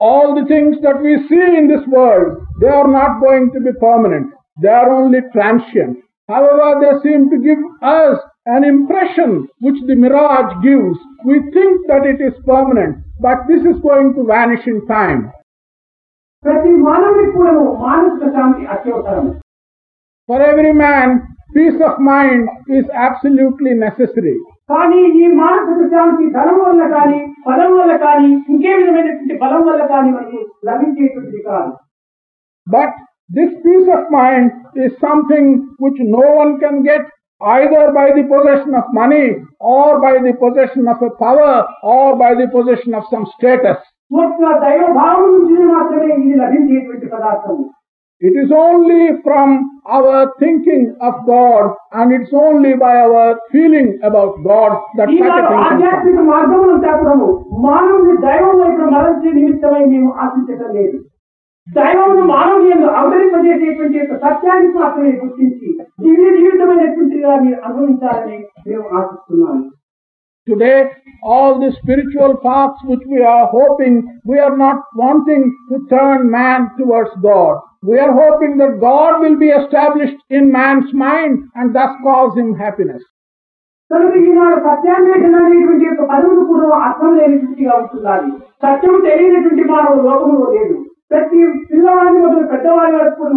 all 0.00 0.34
the 0.34 0.44
things 0.44 0.80
that 0.80 1.00
we 1.00 1.12
see 1.28 1.46
in 1.58 1.68
this 1.68 1.84
world, 1.88 2.30
they 2.60 2.68
are 2.70 2.88
not 2.90 3.20
going 3.20 3.50
to 3.52 3.60
be 3.60 3.72
permanent. 3.80 4.26
They 4.58 4.68
are 4.70 4.90
only 4.92 5.20
transient. 5.32 5.94
However, 6.28 6.66
they 6.80 6.92
seem 7.04 7.30
to 7.30 7.38
give 7.38 7.60
us 7.94 8.16
an 8.46 8.64
impression 8.64 9.30
which 9.60 9.78
the 9.82 9.96
mirage 9.96 10.52
gives. 10.62 10.98
We 11.24 11.36
think 11.48 11.86
that 11.86 12.04
it 12.04 12.20
is 12.20 12.34
permanent, 12.44 12.94
but 13.20 13.38
this 13.46 13.62
is 13.62 13.78
going 13.82 14.14
to 14.14 14.24
vanish 14.26 14.66
in 14.66 14.80
time. 14.88 15.22
ప్రతి 16.42 16.70
మానవుడికి 16.86 17.32
కూడా 17.36 17.52
మానసిక 17.84 18.24
శాంతి 18.34 18.62
అత్యవసరం 18.66 19.28
For 20.28 20.38
every 20.42 20.72
man, 20.78 21.08
peace 21.54 21.80
of 21.80 21.94
mind 22.06 22.42
is 22.70 22.86
absolutely 23.06 23.72
necessary. 23.78 24.36
కానీ 24.72 25.00
ఈ 25.20 25.24
మానసిక 25.38 25.80
శాంతి 25.90 26.26
ధనం 26.36 26.58
వల్ల 26.60 26.82
కానీ 26.92 27.18
పదం 27.46 27.72
వల్ల 27.78 27.94
కానీ 28.04 28.30
ఇంకే 28.52 28.70
విధమైనటువంటి 28.78 29.34
బలం 29.42 29.62
వల్ల 29.68 29.82
కానీ 29.86 30.10
మనకు 30.12 30.38
లభించేటువంటిది 30.68 31.42
కాదు 31.48 31.72
But 32.66 32.92
this 33.30 33.50
peace 33.64 33.88
of 33.88 34.04
mind 34.12 34.46
is 34.76 34.92
something 35.00 35.46
which 35.78 35.98
no 36.16 36.24
one 36.34 36.52
can 36.58 36.76
get 36.82 37.02
either 37.40 37.84
by 37.92 38.06
the 38.10 38.24
possession 38.24 38.74
of 38.74 38.86
money 38.92 39.26
or 39.72 39.88
by 40.00 40.14
the 40.18 40.32
possession 40.34 40.84
of 40.88 40.98
a 41.02 41.12
power 41.16 41.52
or 41.94 42.06
by 42.16 42.30
the 42.34 42.48
possession 42.48 42.94
of 42.94 43.04
some 43.12 43.26
status. 43.34 43.78
ఒక్క 44.18 44.40
దైవ 44.64 44.82
భావం 44.98 45.28
నుంచి 45.34 45.54
మాత్రమే 45.70 46.08
ఇది 46.16 46.34
లభించేటువంటి 46.40 47.06
పదార్థము 47.14 47.64
It 48.22 48.34
is 48.34 48.50
only 48.58 49.00
from 49.24 49.48
our 49.88 50.12
thinking 50.38 50.84
of 51.00 51.14
God 51.26 51.64
and 51.92 52.12
it's 52.16 52.32
only 52.42 52.74
by 52.76 52.92
our 52.98 53.24
feeling 53.50 53.88
about 54.02 54.30
God 54.44 54.70
that 54.94 55.06
such 55.06 55.14
a 55.14 55.16
Eenadu 55.16 55.40
thing 55.42 55.48
can 55.48 55.56
come. 55.56 55.64
ఆధ్యాత్మిక 55.66 56.20
మార్గములు 56.28 56.76
చెప్పడము 56.84 57.28
మానవుని 57.66 58.14
దైవం 58.24 58.54
వైపు 58.62 58.86
మరల్చే 58.94 59.32
నిమిత్తమై 59.38 59.82
మేము 59.86 60.10
ఆశించటం 60.24 60.70
లేదు 60.78 60.98
దైవమును 61.66 62.24
మానవుని 62.32 62.70
యందు 62.70 62.88
అవతరింపజేసేటువంటి 62.98 63.98
యొక్క 63.98 64.14
సత్యానికి 64.24 64.74
మాత్రమే 64.78 65.12
గుర్తించి 65.20 65.68
దివ్య 66.04 66.30
జీవితమైనటువంటిగా 66.38 67.32
మీరు 67.44 67.58
అనుభవించాలని 67.66 68.38
మేము 68.68 68.86
ఆశిస్తున్నాము 69.00 69.64
Today, 70.48 70.78
all 71.24 71.52
the 71.58 71.70
spiritual 71.72 72.32
paths 72.38 72.80
which 72.84 73.04
we 73.08 73.20
are 73.26 73.46
hoping, 73.48 73.94
we 74.24 74.36
are 74.38 74.56
not 74.56 74.80
wanting 74.94 75.44
to 75.68 75.76
turn 75.88 76.30
man 76.30 76.68
towards 76.76 77.14
God. 77.22 77.54
We 77.83 77.97
are 77.97 78.13
hoping 78.13 78.57
that 78.57 78.79
God 78.79 79.21
will 79.21 79.37
be 79.37 79.49
established 79.49 80.19
in 80.29 80.51
man's 80.51 80.89
mind 80.93 81.35
and 81.55 81.73
thus 81.73 81.91
cause 82.03 82.33
him 82.41 82.49
happiness. 82.65 83.03
కనుక 83.91 84.15
ఈనాడు 84.23 84.57
సత్యాన్వేషణ 84.65 85.35
అనేటువంటి 85.43 85.85
యొక్క 85.85 86.01
పదవులు 86.09 86.41
కూడా 86.49 86.65
అర్థం 86.87 87.11
లేనిటువంటిగా 87.19 87.73
ఉంటున్నది 87.81 88.27
సత్యం 88.63 88.97
తెలియనటువంటి 89.05 89.63
మానవ 89.71 89.93
లోకంలో 90.07 90.47
లేదు. 90.55 90.75
ప్రతి 91.11 91.39
పిల్లవాడిని 91.69 92.19
మొదలు 92.25 92.43
పెద్దవాడి 92.51 92.93
వరకు 92.99 93.29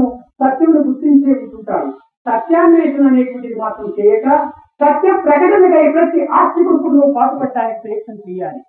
సత్యమును 0.43 0.83
గుర్తించే 0.89 1.31
ఉంటుంటారు 1.45 1.89
సత్యాన్వేషణ 2.27 3.05
అనేటువంటిది 3.13 3.57
మాత్రం 3.63 3.89
చేయక 3.99 4.27
సత్య 4.83 5.09
ప్రకటనకై 5.27 5.85
ప్రతి 5.97 6.21
ఆస్తికుడు 6.41 7.09
పాటుపడటానికి 7.17 7.81
ప్రయత్నం 7.85 8.19
చేయాలి. 8.27 8.63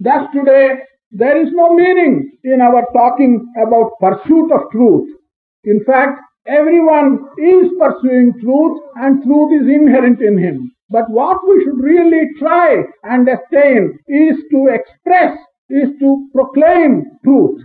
Thus 0.00 0.22
today, 0.34 0.64
there 1.13 1.41
is 1.41 1.51
no 1.53 1.73
meaning 1.73 2.13
in 2.43 2.61
our 2.61 2.83
talking 2.93 3.33
about 3.57 3.91
pursuit 3.99 4.51
of 4.51 4.69
truth. 4.71 5.07
In 5.65 5.83
fact, 5.83 6.19
everyone 6.47 7.09
is 7.39 7.67
pursuing 7.79 8.33
truth 8.41 8.77
and 8.95 9.23
truth 9.23 9.51
is 9.53 9.67
inherent 9.69 10.21
in 10.21 10.37
him. 10.37 10.71
But 10.89 11.09
what 11.09 11.39
we 11.47 11.63
should 11.63 11.79
really 11.81 12.25
try 12.39 12.83
and 13.03 13.27
attain 13.27 13.97
is 14.07 14.35
to 14.51 14.67
express, 14.69 15.35
is 15.69 15.89
to 16.01 16.09
proclaim 16.33 16.91
truth. 17.23 17.57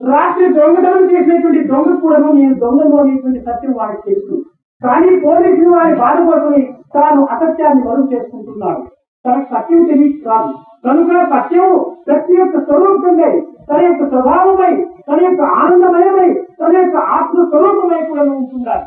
రాత్రి 0.00 0.46
దొంగతనం 0.56 1.04
చేసినటువంటి 1.12 1.60
దొంగ 1.70 1.90
కూడా 2.00 2.16
నేను 2.38 2.54
దొంగను 2.62 2.96
అనేటువంటి 3.02 3.40
సత్యం 3.46 3.72
వాడికి 3.78 4.02
తెలుసు 4.08 4.36
కానీ 4.82 5.10
పోలీసులు 5.24 5.68
వారి 5.74 5.94
బాధ 6.02 6.16
కోసమే 6.28 6.62
తాను 6.96 7.20
అసత్యాన్ని 7.34 7.82
మరుగు 7.86 8.08
చేసుకుంటున్నాడు 8.12 8.82
తనకు 9.24 9.46
సత్యం 9.52 9.82
తెలియదు 9.90 10.18
కాదు 10.28 10.52
కనుక 10.86 11.20
సత్యం 11.32 11.70
ప్రతి 12.06 12.34
యొక్క 12.40 12.56
స్వరూపంగా 12.66 13.28
తన 13.68 13.78
యొక్క 13.86 14.02
స్వభావమై 14.10 14.74
తన 15.06 15.18
యొక్క 15.28 15.42
ఆనందమయమై 15.62 16.28
తన 16.60 16.72
యొక్క 16.82 16.98
ఆత్మ 17.18 17.38
స్వరూపమై 17.52 18.02
కూడా 18.10 18.24
ఉంటున్నారు 18.34 18.86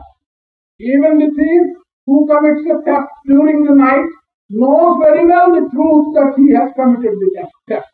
Even 0.80 1.14
the 1.18 1.28
thief 1.38 1.64
who 2.08 2.16
commits 2.28 2.66
a 2.68 2.76
theft 2.82 3.14
during 3.26 3.64
the 3.64 3.76
night 3.76 4.10
knows 4.50 4.92
very 5.00 5.26
well 5.26 5.48
the 5.50 5.64
truth 5.68 6.06
that 6.14 6.34
he 6.38 6.46
has 6.52 6.68
committed 6.76 7.16
the 7.20 7.30
theft. 7.68 7.90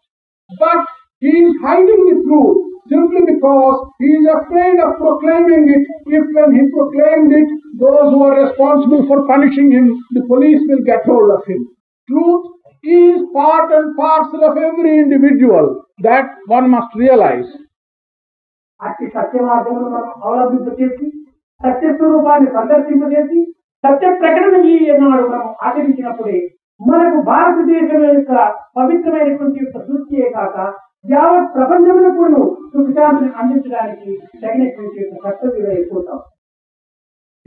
But 0.51 0.81
he 1.21 1.33
is 1.43 1.53
hiding 1.61 2.01
the 2.05 2.17
truth 2.23 2.57
simply 2.87 3.21
because 3.25 3.77
he 3.99 4.09
is 4.11 4.27
afraid 4.29 4.77
of 4.79 4.97
proclaiming 4.97 5.63
it. 5.69 5.85
If 6.09 6.25
when 6.33 6.51
he 6.51 6.63
proclaimed 6.69 7.31
it, 7.33 7.49
those 7.75 8.11
who 8.11 8.19
are 8.23 8.43
responsible 8.43 9.07
for 9.07 9.25
punishing 9.25 9.71
him, 9.71 9.87
the 10.11 10.25
police 10.25 10.61
will 10.67 10.83
get 10.83 11.05
hold 11.05 11.31
of 11.31 11.47
him. 11.47 11.61
Truth 12.08 12.44
is 12.84 13.16
part 13.32 13.72
and 13.72 13.96
parcel 13.96 14.42
of 14.42 14.56
every 14.60 14.98
individual 14.98 15.66
that 16.00 16.26
one 16.48 16.68
must 16.70 16.92
realize. 16.96 17.50
అట్టి 18.80 19.06
సత్య 19.14 19.38
మార్గమును 19.44 19.88
మనం 19.90 20.10
అవలంబింపచేసి 20.24 21.06
సత్య 21.60 21.88
స్వరూపాన్ని 21.94 22.50
సందర్శింపజేసి 22.52 23.40
సత్య 23.84 24.10
ప్రకటన 24.20 24.60
ఈ 24.68 24.76
నాడు 25.00 25.24
మనం 25.28 25.48
ఆచరించినప్పుడే 25.66 26.38
మనకు 26.80 27.18
భారతదేశం 27.28 28.02
యొక్క 28.08 28.32
పవిత్రమైనటువంటి 28.78 29.58
యొక్క 29.62 29.78
దృష్టియే 29.88 30.28
కాక 30.36 30.56
యావత్ 31.10 31.50
ప్రపంచంలో 31.56 32.10
కూడా 32.18 32.40
సుఖశాంతిని 32.72 33.30
అందించడానికి 33.40 34.10
తగినటువంటి 34.42 34.98
యొక్క 35.02 35.16
కర్తవ్యులు 35.26 35.70
అయిపోతాం 35.76 36.20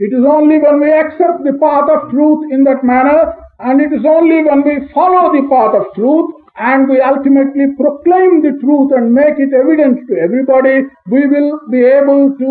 It 0.00 0.12
is 0.12 0.24
only 0.26 0.58
when 0.58 0.80
we 0.80 0.90
accept 0.92 1.40
the 1.42 1.52
path 1.54 1.88
of 1.88 2.10
truth 2.10 2.42
in 2.50 2.60
that 2.64 2.80
manner, 2.82 3.18
and 3.62 3.80
it 3.80 3.92
is 3.92 4.04
only 4.06 4.42
when 4.42 4.62
we 4.62 4.74
follow 4.90 5.24
the 5.32 5.42
path 5.48 5.74
of 5.74 5.86
truth 5.94 6.30
and 6.62 6.88
we 6.88 7.00
ultimately 7.02 7.66
proclaim 7.74 8.42
the 8.42 8.52
truth 8.58 8.90
and 8.92 9.14
make 9.14 9.38
it 9.38 9.52
evident 9.54 10.00
to 10.08 10.18
everybody, 10.18 10.74
we 11.06 11.26
will 11.26 11.50
be 11.68 11.82
able 11.92 12.34
to 12.36 12.50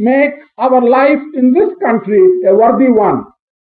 make 0.00 0.34
our 0.58 0.82
life 0.90 1.22
in 1.34 1.52
this 1.52 1.70
country 1.80 2.22
a 2.44 2.54
worthy 2.54 2.90
one. 3.00 3.18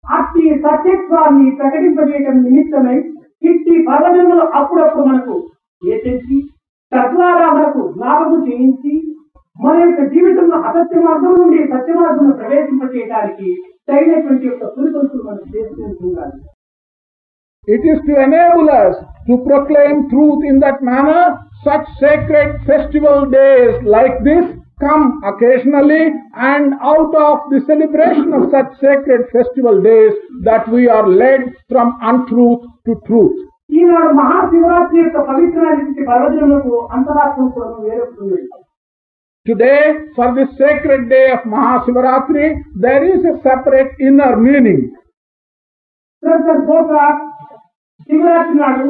అట్టి 0.05 0.45
సత్యత్వాన్ని 0.62 1.49
ప్రకటింపజేయడం 1.59 2.37
నిమిత్తమై 2.45 2.97
ఇట్టి 3.43 3.75
పర్వజన్మలు 3.88 4.45
అప్పుడప్పుడు 4.59 5.05
మనకు 5.09 5.35
ఏచించి 5.83 6.37
తద్వారా 6.93 7.47
మనకు 7.53 7.81
జ్ఞాపకం 7.97 8.41
చేయించి 8.47 8.93
మన 9.57 9.75
యొక్క 9.81 10.03
జీవితంలో 10.14 10.59
అసత్య 10.69 11.01
మార్గం 11.07 11.35
నుండి 11.41 11.59
సత్య 11.73 11.95
మార్గంలో 12.01 12.35
ప్రవేశింపచేయడానికి 12.43 13.49
తగినటువంటి 13.91 14.47
యొక్క 14.47 14.64
పురుషులు 14.77 15.23
మనం 15.29 15.45
చేస్తూ 15.55 15.83
ఉండాలి 16.09 16.38
It 17.67 17.84
is 17.84 18.00
to 18.08 18.13
enable 18.22 18.69
us 18.72 18.96
to 19.28 19.38
proclaim 19.46 20.10
truth 20.10 20.43
in 20.43 20.60
that 20.60 20.82
manner 20.84 21.22
such 21.63 21.86
sacred 21.98 22.60
festival 22.65 23.26
days 23.28 23.76
like 23.86 24.22
this 24.22 24.46
come 24.82 25.22
occasionally 25.24 26.12
and 26.36 26.74
out 26.82 27.13
of 27.17 27.36
the 27.52 27.62
celebration 27.65 28.34
of 28.34 28.52
such 28.52 28.69
sacred 28.80 29.22
festival 29.32 29.82
days 29.82 30.12
that 30.43 30.67
we 30.67 30.89
are 30.89 31.08
led 31.08 31.41
from 31.69 31.98
untruth 32.04 32.63
to 32.86 32.96
truth. 33.08 33.38
ఈనాడు 33.69 34.12
మహాశివరాత్రి 34.17 34.98
యొక్క 35.04 35.19
పవిత్రమైనటువంటి 35.30 36.04
పర్వదినములకు 36.10 36.74
అంతరాత్మ 36.96 37.48
కూడా 37.56 37.69
వేరొస్తుంది 37.86 38.41
Today, 39.46 39.80
for 40.15 40.28
this 40.36 40.50
sacred 40.58 41.02
day 41.10 41.24
of 41.32 41.41
Mahasivaratri, 41.54 42.46
there 42.76 43.04
is 43.13 43.22
a 43.26 43.34
separate 43.48 43.91
inner 44.00 44.34
meaning. 44.46 44.82
Professor 46.24 46.62
గోత్ర 46.69 46.98
శివరాత్రి 48.09 48.57
నాడు 48.59 48.87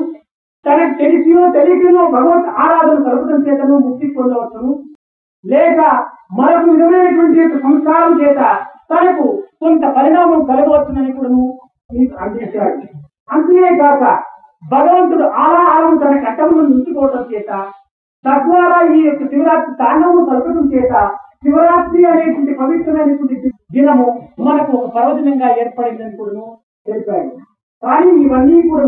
తనకు 0.66 0.94
తెలిసినో 0.98 1.42
తెలియకనో 1.52 2.02
భగవత్ 2.10 2.48
ఆరాధన 2.58 2.96
కలపడం 3.04 3.40
చేతను 3.46 3.74
ముక్తి 3.78 4.06
పొందవచ్చును. 4.08 4.72
లేక 5.44 5.80
మరొక 6.38 6.64
విధమైనటువంటి 6.70 7.58
సంస్కారం 7.62 8.12
చేత 8.20 8.40
తనకు 8.90 9.26
కొంత 9.60 9.84
పరిణామం 9.96 10.40
కలగవచ్చునని 10.44 11.12
కూడా 11.12 11.30
మీకు 11.90 12.14
అందించాడు 12.16 12.86
అంతేకాక 13.30 14.02
భగవంతుడు 14.62 15.26
ఆలాహారం 15.42 15.94
తన 15.98 16.14
కట్టమును 16.24 16.62
ఉంచుకోవడం 16.68 17.24
చేత 17.32 17.50
తద్వారా 18.24 18.78
ఈ 18.92 19.00
యొక్క 19.00 19.22
శివరాత్రి 19.30 19.72
తాండవము 19.78 20.22
కలపడం 20.30 20.64
చేత 20.72 20.94
శివరాత్రి 21.42 22.00
అనేటువంటి 22.04 22.54
పవిత్రమైనటువంటి 22.54 23.36
దినము 23.72 24.06
మనకు 24.38 24.72
ఒక 24.78 24.88
పర్వదినంగా 24.96 25.48
ఏర్పడిందని 25.56 26.16
కూడా 26.16 26.46
తెలిపాడు 26.86 27.30
కానీ 27.82 28.10
ఇవన్నీ 28.24 28.58
కూడా 28.68 28.86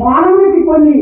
మానవునికి 0.00 0.60
కొన్ని 0.64 0.96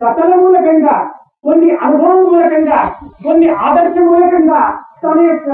కథల 0.00 0.32
మూలకంగా 0.34 0.96
కొన్ని 1.44 1.68
అనుభవం 1.86 2.20
మూలకంగా 2.24 2.78
కొన్ని 3.24 3.48
ఆదర్శ 3.66 3.96
మూలకంగా 4.06 4.60
తన 5.02 5.18
యొక్క 5.28 5.50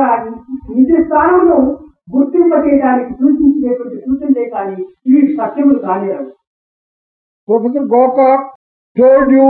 నిజ 0.76 0.90
స్థానమును 1.02 1.58
గుర్తింపజేయడానికి 2.14 3.12
సూచించినటువంటి 3.14 3.98
సూచనలే 4.04 4.46
కానీ 4.54 4.78
ఇవి 5.06 5.22
సత్యములు 5.34 5.80
కానిరావు 5.88 6.30
Professor 7.48 7.84
Gokak 7.86 8.40
told 8.96 9.30
you 9.30 9.46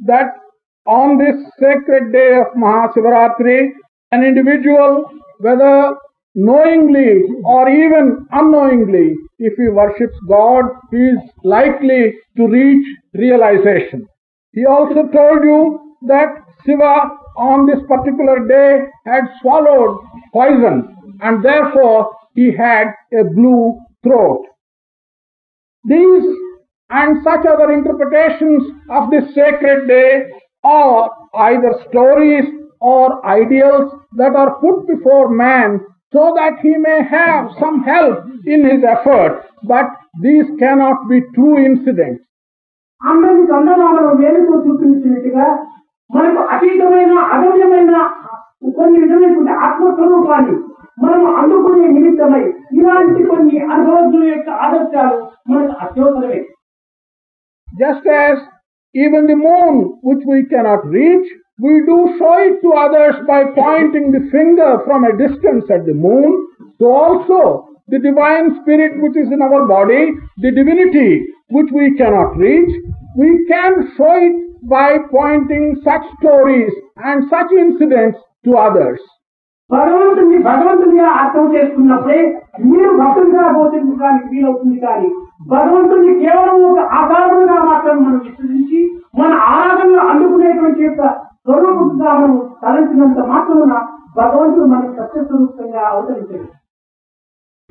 that 0.00 0.30
on 0.86 1.16
this 1.16 1.36
sacred 1.56 2.12
day 2.12 2.30
of 2.36 2.48
Mahasivaratri, 2.54 3.58
an 4.12 4.24
individual, 4.24 4.92
whether 5.40 5.70
knowingly 6.36 7.22
or 7.44 7.68
even 7.68 8.26
unknowingly, 8.30 9.14
if 9.38 9.54
he 9.56 9.68
worships 9.68 10.16
God, 10.28 10.64
he 10.90 10.98
is 10.98 11.18
likely 11.42 12.14
to 12.36 12.46
reach 12.46 12.86
realization. 13.14 14.06
He 14.52 14.64
also 14.66 15.08
told 15.08 15.42
you 15.42 15.96
that 16.06 16.28
Shiva 16.64 17.08
on 17.36 17.66
this 17.66 17.80
particular 17.88 18.46
day 18.46 18.84
had 19.06 19.24
swallowed 19.40 19.98
poison 20.32 20.94
and 21.20 21.44
therefore 21.44 22.14
he 22.34 22.52
had 22.54 22.88
a 23.18 23.24
blue 23.24 23.78
throat. 24.02 24.44
These 25.84 26.24
and 26.90 27.22
such 27.24 27.46
other 27.46 27.72
interpretations 27.72 28.62
of 28.90 29.10
this 29.10 29.24
sacred 29.34 29.88
day 29.88 30.24
are 30.62 31.10
either 31.34 31.80
stories 31.88 32.44
or 32.80 33.24
ideals 33.26 33.92
that 34.16 34.36
are 34.36 34.60
put 34.60 34.86
before 34.86 35.30
man 35.30 35.80
so 36.15 36.23
that 36.35 36.53
he 36.61 36.73
may 36.79 36.99
have 37.09 37.43
some 37.59 37.77
help 37.83 38.17
in 38.45 38.59
his 38.65 38.81
effort, 38.85 39.33
but 39.63 39.87
these 40.21 40.47
cannot 40.59 40.97
be 41.09 41.19
true 41.35 41.57
incidents. 41.65 42.21
అందరి 43.01 43.43
చందనాలను 43.51 44.11
వేలుతో 44.17 44.55
చూపించినట్టుగా 44.65 45.45
మనకు 46.09 46.41
అతీతమైన 46.53 47.13
అగమ్యమైన 47.35 47.93
కొన్ని 48.77 48.97
విధమైనటువంటి 49.03 49.53
ఆత్మస్వరూపాన్ని 49.67 50.55
మనం 50.97 51.21
అందుకునే 51.35 51.85
నిమిత్తమై 51.95 52.43
ఇలాంటి 52.77 53.21
కొన్ని 53.31 53.57
అనుభవజ్ఞుల 53.73 54.25
యొక్క 54.31 54.49
ఆదర్శాలు 54.65 55.17
మనకు 55.51 55.75
అత్యవసరమే 55.85 56.41
Just 57.67 58.05
as 58.21 58.37
even 58.95 59.21
the 59.25 59.37
moon, 59.37 59.73
which 60.07 60.23
we 60.25 60.39
cannot 60.45 60.81
reach, 60.89 61.27
we 61.58 61.80
do 61.86 61.96
show 62.18 62.36
it 62.38 62.60
to 62.62 62.72
others 62.74 63.16
by 63.26 63.44
pointing 63.54 64.12
the 64.12 64.28
finger 64.30 64.78
from 64.84 65.04
a 65.04 65.16
distance 65.16 65.64
at 65.70 65.86
the 65.86 65.94
moon, 65.96 66.48
so 66.78 66.92
also 66.92 67.68
the 67.88 67.98
divine 67.98 68.60
spirit 68.60 69.00
which 69.00 69.16
is 69.16 69.32
in 69.32 69.40
our 69.40 69.66
body, 69.66 70.12
the 70.38 70.50
divinity 70.52 71.24
which 71.48 71.70
we 71.72 71.96
cannot 71.96 72.36
reach, 72.36 72.70
we 73.16 73.46
can 73.48 73.72
show 73.96 74.14
it 74.18 74.36
by 74.68 74.98
pointing 75.10 75.80
such 75.82 76.02
stories 76.18 76.72
and 76.98 77.24
such 77.30 77.50
incidents 77.58 78.18
to 78.44 78.56
others. 78.58 79.00
భగవంతుని 79.70 80.36
భగవంతునిగా 80.48 81.06
అర్థం 81.20 81.46
చేసుకున్నప్పుడే 81.54 82.18
మీరు 82.66 82.90
భక్తులుగా 82.98 83.44
బోధించడానికి 83.56 84.28
వీలవుతుంది 84.32 84.76
కానీ 84.84 85.08
భగవంతుని 85.54 86.12
కేవలం 86.20 86.58
ఒక 86.68 86.82
ఆధారముగా 86.98 87.56
మాత్రం 87.70 87.96
మనం 88.04 88.20
విశ్వసించి 88.26 88.80
మన 89.20 89.32
ఆరాధనలు 89.54 90.02
అందుకునేటువంటి 90.10 90.82
యొక్క 90.86 91.02
స్వరూపంగా 91.45 92.09
మనం 92.19 92.33
తలంచినంత 92.63 93.19
మాత్రమున 93.31 93.75
భగవంతుడు 94.19 94.67
మనకు 94.73 94.93
సత్యస్వరూపంగా 95.01 95.83
అవతరించాడు 95.91 96.47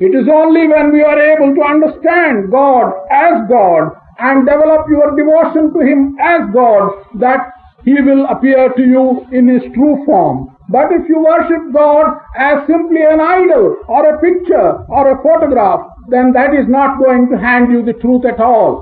It 0.00 0.14
is 0.14 0.26
only 0.32 0.62
when 0.66 0.86
we 0.92 1.00
are 1.02 1.18
able 1.22 1.50
to 1.54 1.62
understand 1.62 2.36
God 2.50 2.86
as 3.24 3.34
God 3.48 3.82
and 4.18 4.46
develop 4.46 4.82
your 4.88 5.08
devotion 5.14 5.64
to 5.74 5.80
Him 5.80 6.00
as 6.28 6.40
God 6.54 6.84
that 7.16 7.42
He 7.82 7.96
will 8.00 8.24
appear 8.26 8.62
to 8.70 8.84
you 8.94 9.02
in 9.30 9.44
His 9.48 9.64
true 9.74 9.96
form. 10.06 10.38
But 10.68 10.88
if 10.92 11.04
you 11.06 11.18
worship 11.24 11.64
God 11.74 12.06
as 12.38 12.56
simply 12.66 13.02
an 13.04 13.20
idol 13.36 13.64
or 13.88 14.02
a 14.06 14.18
picture 14.20 14.68
or 14.88 15.04
a 15.06 15.20
photograph, 15.22 15.82
then 16.08 16.32
that 16.32 16.54
is 16.54 16.66
not 16.68 16.98
going 16.98 17.28
to 17.28 17.36
hand 17.38 17.70
you 17.70 17.82
the 17.82 17.96
truth 18.04 18.24
at 18.24 18.40
all. 18.50 18.72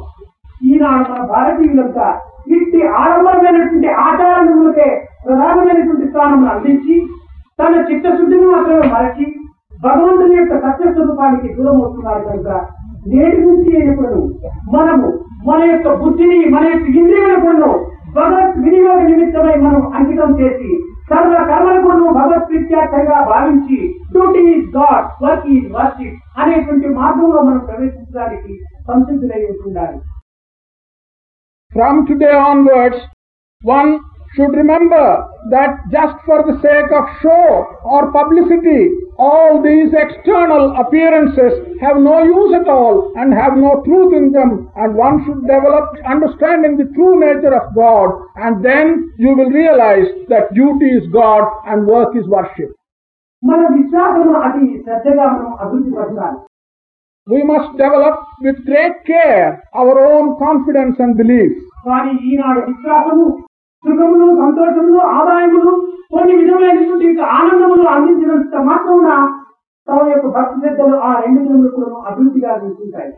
ఈనాడు 0.70 1.04
మన 1.11 1.24
భారతీయులంతా 1.33 2.07
ఇంటి 2.47 2.79
ఆడంబరమైనటువంటి 2.95 3.89
ఆచారములకే 4.03 4.89
ప్రధానమైనటువంటి 5.25 6.06
స్థానం 6.08 6.43
అందించి 6.49 6.95
తన 7.60 7.73
చిత్తశుద్ధిని 7.89 8.47
మాత్రమే 8.47 8.88
మరచి 8.89 9.25
భగవంతుని 9.84 10.36
యొక్క 10.36 10.56
సత్యస్వరూపానికి 10.60 11.47
దూరం 11.53 11.77
అవుతున్నారు 11.77 12.21
కనుక 12.21 12.49
నేటి 13.08 13.39
నుంచి 13.41 13.71
ఎప్పుడు 13.84 14.19
మనము 14.73 15.08
మన 15.45 15.62
యొక్క 15.63 15.89
బుద్ధిని 15.95 16.38
మన 16.49 16.63
యొక్క 16.65 16.88
ఇంద్రియులను 16.93 17.71
భగవత్ 18.15 18.58
వినియోగ 18.58 18.99
నిమిత్తమై 19.01 19.56
మనం 19.58 19.84
అంకితం 19.95 20.32
చేసి 20.39 20.71
సర్వ 21.10 21.38
కర్మలను 21.49 22.08
భగవత్ 22.12 22.47
ప్రీత్యార్థంగా 22.49 23.17
భావించి 23.32 23.77
duty 24.12 24.41
is 24.51 24.67
God 24.75 25.08
work 25.23 25.47
is 25.47 25.67
worship 25.71 26.19
అనేటువంటి 26.39 26.88
మార్గంలో 26.89 27.41
మనం 27.41 27.62
ప్రవేశించడానికి 27.67 28.53
సంసిద్ధులై 28.88 29.41
ఉంటుండాలి 29.47 29.97
From 31.72 32.07
today 32.07 32.33
onwards, 32.33 32.96
one 33.62 34.00
should 34.35 34.54
remember 34.54 35.04
that 35.50 35.70
just 35.90 36.16
for 36.26 36.38
the 36.42 36.57
sake 36.61 36.90
of 36.92 37.04
show 37.22 37.44
or 37.85 38.12
publicity, 38.12 38.90
all 39.18 39.61
these 39.62 39.92
external 39.94 40.76
appearances 40.76 41.52
have 41.81 41.98
no 41.98 42.22
use 42.22 42.54
at 42.54 42.68
all 42.68 43.12
and 43.16 43.33
have 43.35 43.57
no 43.57 43.83
truth 43.87 44.12
in 44.14 44.31
them, 44.33 44.70
and 44.76 44.94
one 44.94 45.24
should 45.24 45.42
develop 45.42 45.87
understanding 46.07 46.76
the 46.76 46.90
true 46.96 47.18
nature 47.18 47.54
of 47.61 47.74
God, 47.74 48.09
and 48.37 48.64
then 48.64 49.11
you 49.18 49.35
will 49.35 49.50
realize 49.50 50.07
that 50.28 50.52
duty 50.54 50.90
is 50.98 51.09
God 51.12 51.44
and 51.66 51.87
work 51.87 52.14
is 52.16 52.26
worship. 52.28 52.70
మన 53.42 53.61
విశ్వాసము 53.74 54.33
అతి 54.46 54.64
శ్రద్ధగా 54.85 55.24
మనం 55.35 55.50
అభివృద్ధి 55.64 55.90
పరచాలి 55.98 56.38
We 57.27 57.41
must 57.43 57.71
develop 57.73 58.15
with 58.38 58.57
great 58.63 58.95
care 59.05 59.62
our 59.73 59.95
own 60.05 60.25
confidence 60.38 60.97
and 60.99 61.13
belief. 61.15 61.51
కానీ 61.86 62.12
ఈనాడు 62.27 62.62
విశ్వాసము 62.67 63.25
సుఖములు 63.83 64.27
సంతోషములు 64.41 64.99
ఆదాయములు 65.13 65.71
కొన్ని 66.13 66.33
విధమైనటువంటి 66.39 67.07
ఆనందములు 67.33 67.86
అందించినంత 67.89 68.57
మాత్రమున 68.69 69.09
తమ 69.88 69.99
యొక్క 70.09 70.27
భక్తి 70.36 70.57
శ్రద్ధలు 70.62 70.97
ఆ 71.01 71.12
రెండు 71.19 71.69
కూడా 71.75 71.89
అభివృద్ధిగా 72.09 72.51
ఉంటుంటాయి 72.62 73.12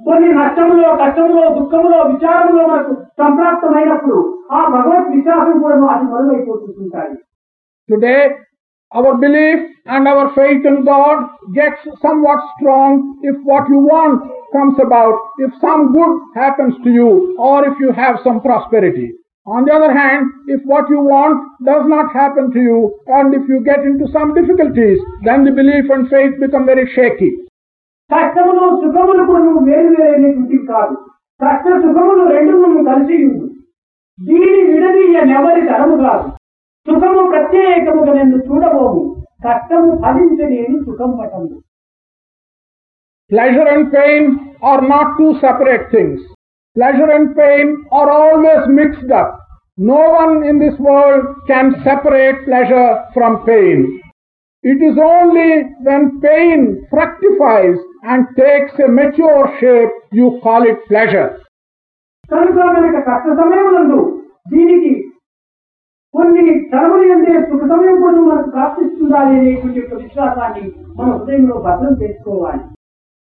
కొన్ని 0.00 0.28
నష్టములో 0.32 0.90
కష్టములో 0.96 1.42
దుఃఖములో 1.58 1.98
విచారములో 2.04 2.62
మనకు 2.68 2.94
సంప్రాప్తమైనప్పుడు 3.20 4.18
ఆ 4.50 4.60
భగవత్ 4.68 5.10
విశ్వాసం 5.16 5.58
కూడా 5.64 5.76
అది 5.96 6.06
మరుగైపోతుంటాయి 6.12 7.16
Today, 7.88 8.18
our 8.91 9.17
belief 9.17 9.59
and 9.87 10.07
our 10.07 10.33
faith 10.33 10.65
in 10.65 10.85
God 10.85 11.17
gets 11.53 11.79
somewhat 12.01 12.39
strong 12.53 13.19
if 13.23 13.35
what 13.43 13.67
you 13.67 13.79
want 13.79 14.21
comes 14.53 14.77
about, 14.79 15.15
if 15.37 15.51
some 15.59 15.91
good 15.91 16.13
happens 16.35 16.75
to 16.83 16.89
you, 16.89 17.35
or 17.37 17.67
if 17.67 17.75
you 17.79 17.91
have 17.91 18.17
some 18.23 18.39
prosperity. 18.41 19.11
On 19.47 19.65
the 19.65 19.73
other 19.73 19.91
hand, 19.91 20.25
if 20.47 20.61
what 20.65 20.89
you 20.89 21.01
want 21.01 21.37
does 21.65 21.83
not 21.85 22.13
happen 22.13 22.51
to 22.51 22.59
you, 22.59 22.77
and 23.07 23.33
if 23.33 23.43
you 23.47 23.63
get 23.63 23.79
into 23.81 24.07
some 24.11 24.33
difficulties, 24.33 24.97
then 25.23 25.43
the 25.43 25.51
belief 25.51 25.89
and 25.89 26.09
faith 26.09 26.39
become 26.39 26.65
very 26.65 26.87
shaky. 26.95 27.31
కష్టములు 28.09 28.65
సుఖములు 28.81 29.23
కూడా 29.27 29.39
నువ్వు 29.45 29.61
వేరు 29.67 29.91
వేరైనటువంటివి 29.93 30.65
కాదు 30.71 30.95
కష్ట 31.39 31.65
సుఖములు 31.83 32.23
రెండు 32.33 32.55
నువ్వు 32.63 32.81
కలిసి 32.89 33.15
ఉంది 33.27 33.47
దీని 34.19 34.59
విడదీయనెవరి 34.71 35.63
తరము 35.69 35.95
కాదు 36.03 36.27
సుఖము 36.87 37.21
ప్రత్యేకముగా 37.31 38.13
నిన్ను 38.13 38.39
చూడబోము 38.47 39.03
కష్టము 39.45 39.91
ఫలించలేని 40.03 40.79
సుఖం 40.87 41.13
పటము 41.19 41.53
Pleasure 43.31 43.67
and 43.67 43.91
pain 43.91 44.23
are 44.61 44.81
not 44.83 45.17
two 45.17 45.29
separate 45.39 45.89
things. 45.89 46.17
Pleasure 46.75 47.09
and 47.09 47.35
pain 47.35 47.67
are 47.91 48.09
always 48.11 48.67
mixed 48.69 49.11
up. 49.11 49.29
No 49.77 50.01
one 50.13 50.45
in 50.45 50.59
this 50.59 50.77
world 50.79 51.23
can 51.47 51.73
separate 51.83 52.45
pleasure 52.45 52.89
from 53.15 53.43
pain. 53.45 53.79
It 54.63 54.79
is 54.81 54.97
only 55.07 55.49
when 55.79 56.21
pain 56.21 56.59
fructifies 56.89 57.79
and 58.03 58.27
takes 58.35 58.73
a 58.79 58.87
mature 58.89 59.47
shape 59.59 59.89
you 60.11 60.39
call 60.43 60.63
it 60.65 60.79
pleasure. 60.87 61.29
కనుక 62.29 62.57
కనుక 62.69 62.97
కష్ట 63.07 63.25
సమయములందు 63.39 63.99
దీనికి 64.47 64.93
కొన్ని 66.13 66.43
తరములు 66.71 67.07
అంటే 67.15 67.31
సుఖ 67.47 67.61
సమయం 67.71 67.97
కూడా 68.03 68.19
మనకు 68.27 68.49
ప్రాప్తిస్తుండాలి 68.55 69.33
అనేటువంటి 69.39 69.79
యొక్క 69.81 69.95
విశ్వాసాన్ని 70.03 70.63
మన 70.97 71.09
హృదయంలో 71.15 71.57
భద్రం 71.67 71.93
చేసుకోవాలి 72.03 72.63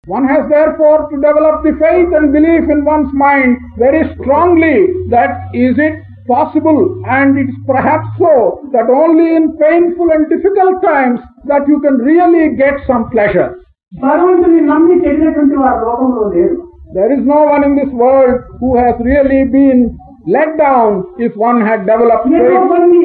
One 0.06 0.26
has 0.26 0.42
therefore 0.48 0.98
to 1.10 1.18
develop 1.18 1.58
the 1.64 1.72
faith 1.82 2.10
and 2.18 2.26
belief 2.34 2.64
in 2.70 2.80
one's 2.86 3.12
mind 3.22 3.52
very 3.78 4.02
strongly 4.10 4.74
that 5.14 5.32
is 5.56 5.76
it 5.80 5.96
possible 6.28 6.80
and 7.10 7.38
it's 7.38 7.60
perhaps 7.66 8.10
so 8.18 8.32
that 8.74 8.90
only 8.98 9.28
in 9.38 9.46
painful 9.58 10.10
and 10.12 10.26
difficult 10.28 10.76
times 10.84 11.20
that 11.46 11.64
you 11.68 11.80
can 11.80 11.98
really 12.10 12.46
get 12.56 12.76
some 12.90 13.06
pleasure. 13.14 13.50
భగవంతుని 13.94 14.62
నమ్మి 14.72 14.96
చెడినటువంటి 15.04 15.58
వారు 15.64 15.80
లోకంలో 15.86 16.26
లేరు 16.36 16.58
There 16.96 17.12
is 17.12 17.24
no 17.26 17.40
one 17.46 17.64
in 17.64 17.76
this 17.76 17.92
world 18.04 18.36
who 18.60 18.72
has 18.78 18.96
really 19.04 19.42
been 19.52 19.80
let 20.28 20.50
down 20.58 20.90
if 21.20 21.34
one 21.42 21.60
had 21.62 21.82
developed 21.86 22.28
ఏదో 22.32 22.50
faith. 22.52 22.70
కొన్ని 22.70 23.04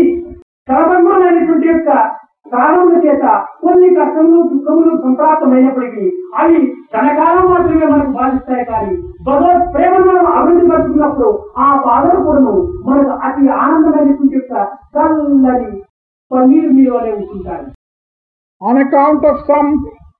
సాధారణమైనటువంటి 0.68 1.68
యొక్క 1.68 1.90
కారణముల 2.52 2.98
చేత 3.04 3.24
కొన్ని 3.62 3.88
కష్టములు 3.96 4.38
దుఃఖములు 4.50 4.92
సంప్రాప్తమైనప్పటికీ 5.02 6.04
అవి 6.38 6.60
క్షణకాలం 6.86 7.44
మాత్రమే 7.50 7.86
మనకు 7.86 8.12
బాధిస్తాయి 8.12 8.64
కానీ 8.64 8.94
భగవత్ 9.26 9.66
ప్రేమను 9.74 10.06
మనం 10.08 10.26
అభివృద్ధి 10.32 10.70
పరుచుకున్నప్పుడు 10.70 11.28
ఆ 11.58 11.68
బాధలు 11.86 12.20
కూడాను 12.22 12.54
మనకు 12.86 13.12
అతి 13.26 13.44
ఆనందమైనటువంటి 13.58 14.36
యొక్క 14.36 14.54
చల్లని 14.94 15.70
పన్నీరు 16.30 16.70
మీదనే 16.78 17.12
ఉంటుంటారు 17.18 17.66
On 18.62 18.76
account 18.78 19.22
of 19.24 19.36
some 19.46 19.68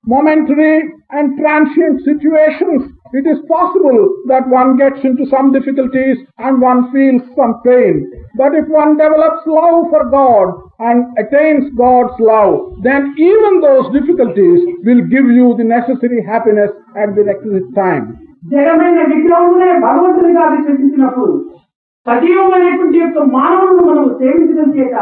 momentary 0.07 0.75
and 1.11 1.25
transient 1.39 1.97
situations, 2.01 2.83
it 3.13 3.25
is 3.25 3.39
possible 3.47 3.99
that 4.27 4.47
one 4.49 4.77
gets 4.77 4.99
into 5.03 5.25
some 5.27 5.51
difficulties 5.51 6.17
and 6.39 6.61
one 6.61 6.81
feels 6.91 7.21
some 7.35 7.53
pain. 7.63 7.93
But 8.35 8.53
if 8.53 8.65
one 8.75 8.97
develops 8.97 9.45
love 9.47 9.89
for 9.91 10.03
God 10.11 10.47
and 10.79 10.97
attains 11.17 11.65
God's 11.75 12.17
love, 12.21 12.53
then 12.83 13.13
even 13.19 13.61
those 13.61 13.85
difficulties 13.91 14.59
will 14.83 15.03
give 15.07 15.27
you 15.29 15.55
the 15.57 15.67
necessary 15.69 16.21
happiness 16.23 16.71
at 16.95 17.15
the 17.15 17.25
requisite 17.31 17.71
time. 17.75 18.05
జడమైన 18.51 18.99
విగ్రహమునే 19.11 19.69
భగవంతునిగా 19.85 20.43
విశ్వసించినప్పుడు 20.51 21.33
సజీవమైనటువంటి 22.05 22.97
యొక్క 23.01 23.19
మానవులను 23.33 23.81
మనం 23.89 24.05
సేవించడం 24.19 24.69
చేత 24.77 24.95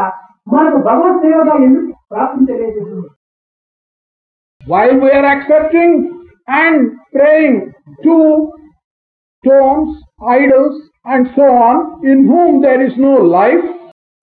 మనకు 0.46 0.78
భగవత్ 0.88 1.22
సేవగా 1.26 1.54
ఎందుకు 1.66 1.92
ప్రాప్తించలేదు 2.12 2.82
While 4.62 4.96
we 5.02 5.10
are 5.10 5.26
accepting 5.26 5.90
and 6.48 6.78
praying 7.13 7.73
to 8.03 8.15
stones, 9.43 9.89
idols, 10.21 10.75
and 11.05 11.27
so 11.35 11.43
on, 11.43 11.77
in 12.03 12.25
whom 12.25 12.61
there 12.61 12.81
is 12.81 12.93
no 12.97 13.15
life, 13.33 13.65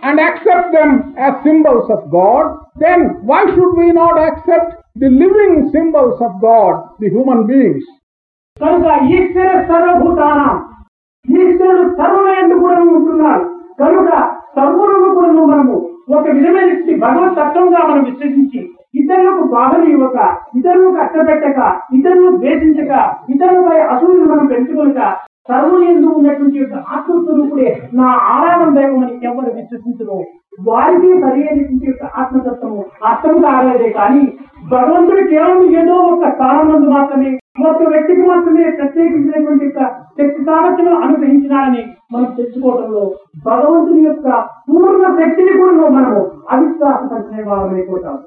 and 0.02 0.18
accept 0.18 0.72
them 0.72 1.14
as 1.18 1.32
symbols 1.44 1.90
of 1.90 2.10
God, 2.10 2.44
then 2.76 3.00
why 3.22 3.44
should 3.46 3.74
we 3.76 3.92
not 3.92 4.16
accept 4.18 4.68
the 4.96 5.10
living 5.14 5.70
symbols 5.72 6.18
of 6.20 6.32
God, 6.40 6.74
the 7.00 7.10
human 7.10 7.46
beings? 7.46 7.84
కనుక 8.56 8.86
ఈశ్వర 9.16 9.50
సర్వభూతానం 9.68 10.56
ఈశ్వరుడు 11.24 11.84
సర్వులందు 11.98 12.56
కూడా 12.62 12.78
ఉంటున్నాడు 12.94 13.46
కనుక 13.80 14.08
సర్వులను 14.56 15.08
కూడా 15.18 15.32
మనము 15.52 15.76
ఒక 16.16 16.24
విధమైన 16.36 16.70
భగవత్ 17.04 17.36
తత్వంగా 17.38 17.80
మనం 17.90 18.02
విశ్వసించి 18.08 18.60
ఇతరులకు 19.00 19.44
బాధలు 19.54 19.86
ఇవ్వక 19.90 20.18
ఇతరులకు 20.58 20.92
కష్టపెట్టక 20.96 21.58
ఇతరులను 21.94 22.32
ద్వేషించక 22.36 22.92
ఇతరులపై 23.30 23.78
అసూలు 23.92 24.26
మనం 24.26 24.46
పెంచుకోక 24.46 25.00
సర్వులు 25.48 25.84
ఎందు 25.84 26.08
ఉన్నటువంటి 26.16 26.58
యొక్క 26.58 26.76
ఆత్మస్వరూపుడే 26.94 27.68
నా 27.92 28.08
ఆరాధన 28.32 28.68
దైవమని 28.74 29.14
ఎవరు 29.26 29.50
విశ్వసించరు. 29.54 30.18
వారికి 30.66 31.08
సరైనటువంటి 31.20 31.86
యొక్క 31.86 32.04
ఆత్మతత్వము 32.20 32.80
అర్థం 33.10 33.36
కాలేదే 33.44 33.88
కానీ 33.90 34.22
భగవంతుడు 34.70 35.22
కేవలం 35.30 35.62
ఏదో 35.80 35.96
ఒక 36.10 36.28
స్థానం 36.32 36.82
మాత్రమే 36.90 37.30
ఒక 37.64 37.86
వ్యక్తికి 37.88 38.22
మాత్రమే 38.22 38.64
ప్రత్యేకించినటువంటి 38.78 39.64
యొక్క 39.64 39.80
శక్తి 40.18 40.42
సామర్థ్యం 40.44 40.96
అనుగ్రహించినారని 40.98 41.82
మనం 42.12 42.28
తెచ్చుకోవడంలో 42.36 43.04
భగవంతుని 43.46 44.02
యొక్క 44.04 44.28
పూర్ణ 44.68 45.06
శక్తిని 45.18 45.54
కూడా 45.60 45.88
మనము 45.90 46.20
అవిశ్వాసపరిచిన 46.54 47.46
వారమైపోతాం 47.48 48.18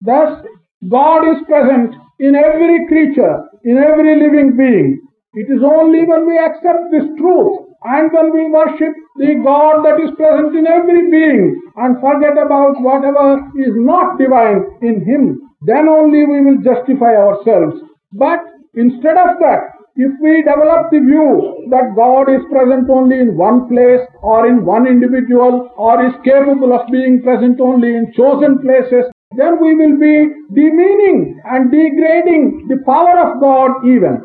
Thus, 0.00 0.44
God 0.88 1.28
is 1.28 1.44
present 1.46 1.94
in 2.18 2.34
every 2.34 2.86
creature, 2.86 3.44
in 3.64 3.76
every 3.76 4.16
living 4.16 4.56
being. 4.56 5.00
It 5.34 5.52
is 5.52 5.62
only 5.62 6.04
when 6.04 6.26
we 6.26 6.38
accept 6.38 6.90
this 6.90 7.04
truth 7.18 7.70
and 7.84 8.10
when 8.12 8.32
we 8.32 8.50
worship 8.50 8.92
the 9.16 9.40
God 9.44 9.84
that 9.84 10.00
is 10.00 10.10
present 10.16 10.56
in 10.56 10.66
every 10.66 11.10
being 11.10 11.60
and 11.76 12.00
forget 12.00 12.36
about 12.36 12.80
whatever 12.80 13.40
is 13.56 13.72
not 13.76 14.18
divine 14.18 14.64
in 14.82 15.04
Him, 15.04 15.40
then 15.62 15.88
only 15.88 16.24
we 16.24 16.40
will 16.40 16.60
justify 16.64 17.14
ourselves. 17.16 17.80
But 18.12 18.40
instead 18.74 19.16
of 19.16 19.38
that, 19.40 19.80
if 19.96 20.12
we 20.22 20.42
develop 20.42 20.90
the 20.90 21.00
view 21.00 21.68
that 21.70 21.94
God 21.94 22.30
is 22.32 22.40
present 22.50 22.88
only 22.88 23.18
in 23.20 23.36
one 23.36 23.68
place 23.68 24.00
or 24.22 24.46
in 24.46 24.64
one 24.64 24.86
individual 24.86 25.70
or 25.76 26.04
is 26.06 26.14
capable 26.24 26.72
of 26.72 26.90
being 26.90 27.22
present 27.22 27.60
only 27.60 27.96
in 27.96 28.12
chosen 28.16 28.58
places, 28.58 29.04
then 29.31 29.53
we 29.63 29.71
will 29.75 29.97
be 29.99 30.13
demeaning 30.57 31.19
and 31.45 31.71
degrading 31.71 32.43
the 32.71 32.77
power 32.89 33.15
of 33.25 33.31
God 33.41 33.71
even. 33.93 34.15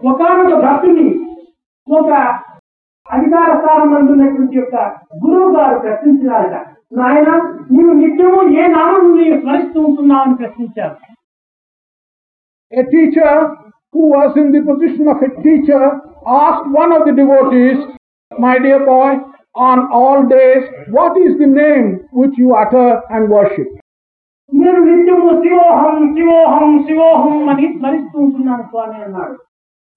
ఒకనొక 0.00 0.54
భక్తుని 0.64 1.06
ఒక 1.88 2.08
అధికార 3.06 3.48
స్థానం 3.58 3.90
అందున్నటువంటి 3.96 4.56
యొక్క 4.60 4.76
గురువు 5.22 5.48
గారు 5.56 5.76
ప్రశ్నించినారట 5.84 6.54
నాయన 6.92 7.30
నీవు 7.74 7.92
నిత్యము 8.00 8.40
ఏ 8.54 8.66
నామం 8.76 9.04
నీవు 9.16 9.36
స్మరిస్తూ 9.42 9.80
ఉంటున్నావు 9.88 10.24
అని 10.26 10.38
ప్రశ్నించారు 10.42 10.96
A 12.72 12.82
teacher 12.86 13.32
who 13.94 14.02
was 14.08 14.36
in 14.36 14.50
the 14.50 14.62
position 14.62 15.08
of 15.08 15.18
a 15.22 15.30
teacher 15.42 15.80
asked 16.36 16.66
one 16.72 16.92
of 16.92 17.02
the 17.04 17.12
devotees, 17.12 17.78
My 18.32 18.58
dear 18.58 18.78
boy, 18.86 19.10
on 19.54 19.78
all 19.92 20.26
days, 20.28 20.62
what 20.90 21.16
is 21.18 21.32
the 21.36 21.50
name 21.54 21.86
which 22.12 22.36
you 22.38 22.54
utter 22.54 22.86
and 23.10 23.28
worship? 23.28 23.68
నేను 24.50 24.80
నిత్యము 24.86 25.30
శివోహం 25.42 25.96
శివోహం 26.16 26.72
శివోహం 26.86 27.36
అని 27.52 27.66
స్మరిస్తూ 27.76 28.18
ఉంటున్నాను 28.26 28.66
స్వామి 28.70 28.98
అన్నాడు 29.06 29.36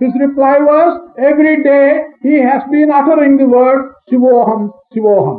His 0.02 0.13
reply 0.18 0.56
was, 0.62 0.89
Every 1.28 1.54
day 1.63 1.84
he 2.22 2.34
has 2.39 2.63
been 2.70 2.89
uttering 2.91 3.36
the 3.38 3.48
word 3.50 3.78
Sivoham, 4.10 4.62
Sivoham. 4.94 5.36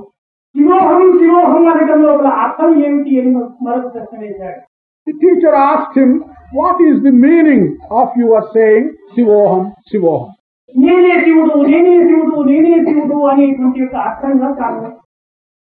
శివోహం 0.54 1.02
శివోహం 1.18 1.64
అనడం 1.72 2.00
లోపల 2.04 2.28
అర్థం 2.44 2.70
ఏమిటి 2.84 3.18
అని 3.20 3.30
మరొక 3.64 3.86
ప్రశ్న 3.94 4.16
వేశాడు 4.22 4.60
The 5.06 5.14
teacher 5.22 5.52
asked 5.64 5.96
him, 5.96 6.12
What 6.52 6.78
is 6.82 6.96
the 7.00 7.12
meaning 7.24 7.62
of 7.92 8.08
your 8.22 8.40
saying 8.54 8.86
Sivoham, 9.12 9.64
Sivoham? 9.90 10.30
నేనే 10.74 11.12
శివుడు 11.24 11.56
నేనే 11.68 11.94
శివుడు 12.06 12.38
నేనే 12.48 12.72
శివుడు 12.86 13.18
అనేటువంటి 13.32 13.80
యొక్క 13.82 13.96
అర్థంగా 14.06 14.50
తాను 14.58 14.88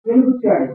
వెలుగుచ్చాడు 0.06 0.68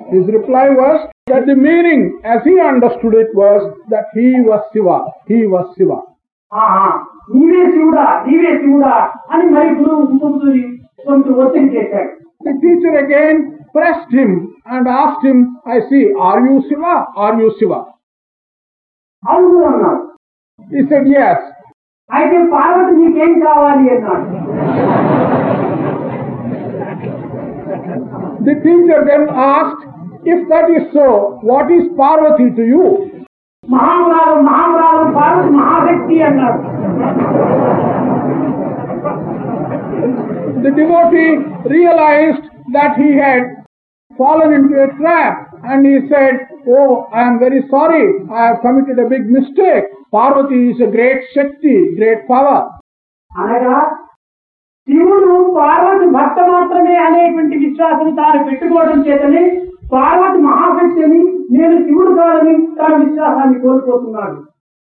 His 0.00 0.26
reply 0.30 0.66
was 0.80 0.98
that 1.26 1.44
the 1.46 1.56
meaning, 1.58 2.00
as 2.24 2.40
he 2.44 2.54
understood 2.62 3.14
it, 3.14 3.30
was 3.34 3.62
that 3.88 4.06
he 4.14 4.26
was 4.42 4.62
Siva. 4.72 4.98
He 5.26 5.40
was 5.46 5.66
Siva. 5.76 5.98
ఆహా 6.52 6.84
నీవే 7.32 7.62
శివుడా 7.70 8.04
నీవే 8.26 8.50
శివుడా 8.60 8.92
అని 9.32 9.46
మరి 9.54 9.70
గురువు 9.78 10.02
ఇంకొకటి 10.08 10.62
కొంత 11.06 11.26
ఒత్తిడి 11.42 11.68
చేశాడు 11.76 12.12
The 12.46 12.52
teacher 12.62 12.92
again 12.96 13.36
pressed 13.74 14.12
him 14.12 14.30
and 14.66 14.84
asked 14.96 15.24
him, 15.24 15.38
I 15.66 15.80
see, 15.88 16.02
are 16.26 16.40
you 16.40 16.56
Siva? 16.68 16.92
Are 17.24 17.34
you 17.40 17.48
Siva? 17.58 17.80
అవును 19.22 19.58
అన్నాడు 19.70 20.02
He 20.58 20.82
said, 20.90 21.06
Yes. 21.18 21.38
అయితే 22.10 22.38
పార్వతి 22.52 22.94
నీకేం 23.00 23.32
కావాలి 23.46 23.84
అన్నాడు 23.96 24.28
The 28.40 28.54
teacher 28.56 28.98
then 29.04 29.24
asked, 29.48 29.82
If 30.26 30.48
that 30.48 30.68
is 30.70 30.84
so, 30.92 31.06
what 31.42 31.70
is 31.70 31.84
Parvati 31.96 32.48
to 32.52 32.66
you? 32.66 32.86
మహామురాలు 33.64 34.34
మహామురాలు 34.48 35.04
Parvati 35.14 35.52
మహాశక్తి 35.56 36.16
అన్నాడు 36.22 36.60
the 40.64 40.70
devotee 40.72 41.30
realized 41.66 42.44
that 42.72 42.92
he 42.96 43.08
had 43.16 43.42
fallen 44.10 44.52
into 44.52 44.74
a 44.82 44.88
trap 44.96 45.34
and 45.64 45.86
he 45.86 46.08
said, 46.08 46.34
Oh, 46.68 47.06
I 47.12 47.22
am 47.22 47.38
very 47.38 47.62
sorry, 47.70 48.04
I 48.32 48.46
have 48.46 48.60
committed 48.60 48.98
a 48.98 49.08
big 49.08 49.26
mistake. 49.28 49.84
Parvati 50.12 50.70
is 50.70 50.80
a 50.80 50.90
great 50.90 51.20
Shakti, 51.34 51.76
great 51.96 52.22
power. 52.28 52.58
అనగా 53.30 53.78
శివుడు 54.88 55.32
పార్వతి 55.56 56.06
భర్త 56.16 56.38
మాత్రమే 56.50 56.94
అనేటువంటి 57.06 57.56
విశ్వాసం 57.64 58.08
తాను 58.18 58.40
పెట్టుకోవడం 58.48 58.98
చేతనే 59.06 59.42
పార్వతి 59.93 60.39
మహాశక్తిని 60.47 61.21
నేను 61.55 61.75
శివుడు 61.85 62.11
కాదని 62.15 62.53
తన 62.77 62.91
విశ్వాసాన్ని 63.03 63.57
కోల్పోతున్నాడు. 63.59 64.37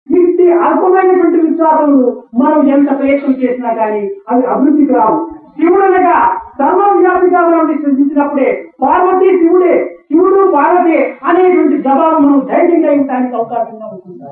ఇట్టి 0.10 0.46
అల్పమైనటువంటి 0.66 1.38
విశ్వాసములు 1.48 2.08
మనం 2.42 2.60
ఎంత 2.76 2.90
ప్రయత్నం 3.00 3.34
చేసినా 3.44 3.72
కానీ 3.74 4.02
అవి 4.30 4.44
అభివృద్ధికి 4.54 4.94
రావు. 4.94 5.18
శివుడు 5.60 5.86
అనగా 5.86 6.18
సర్వవ్యాపిగా 6.60 7.42
మనం 7.48 7.68
సృష్టించినప్పుడే 7.68 8.50
పార్వతి 8.84 9.30
శివుడే 9.42 9.76
శివుడు 10.12 10.42
పార్వతి 10.56 10.98
అనేటువంటి 11.30 11.78
జవాబు 11.88 12.20
మనం 12.26 12.40
ధైర్యంగా 12.52 12.92
ఇవ్వడానికి 12.92 13.36
అవకాశంగా 13.36 13.88
ఉంటుంది? 13.94 14.28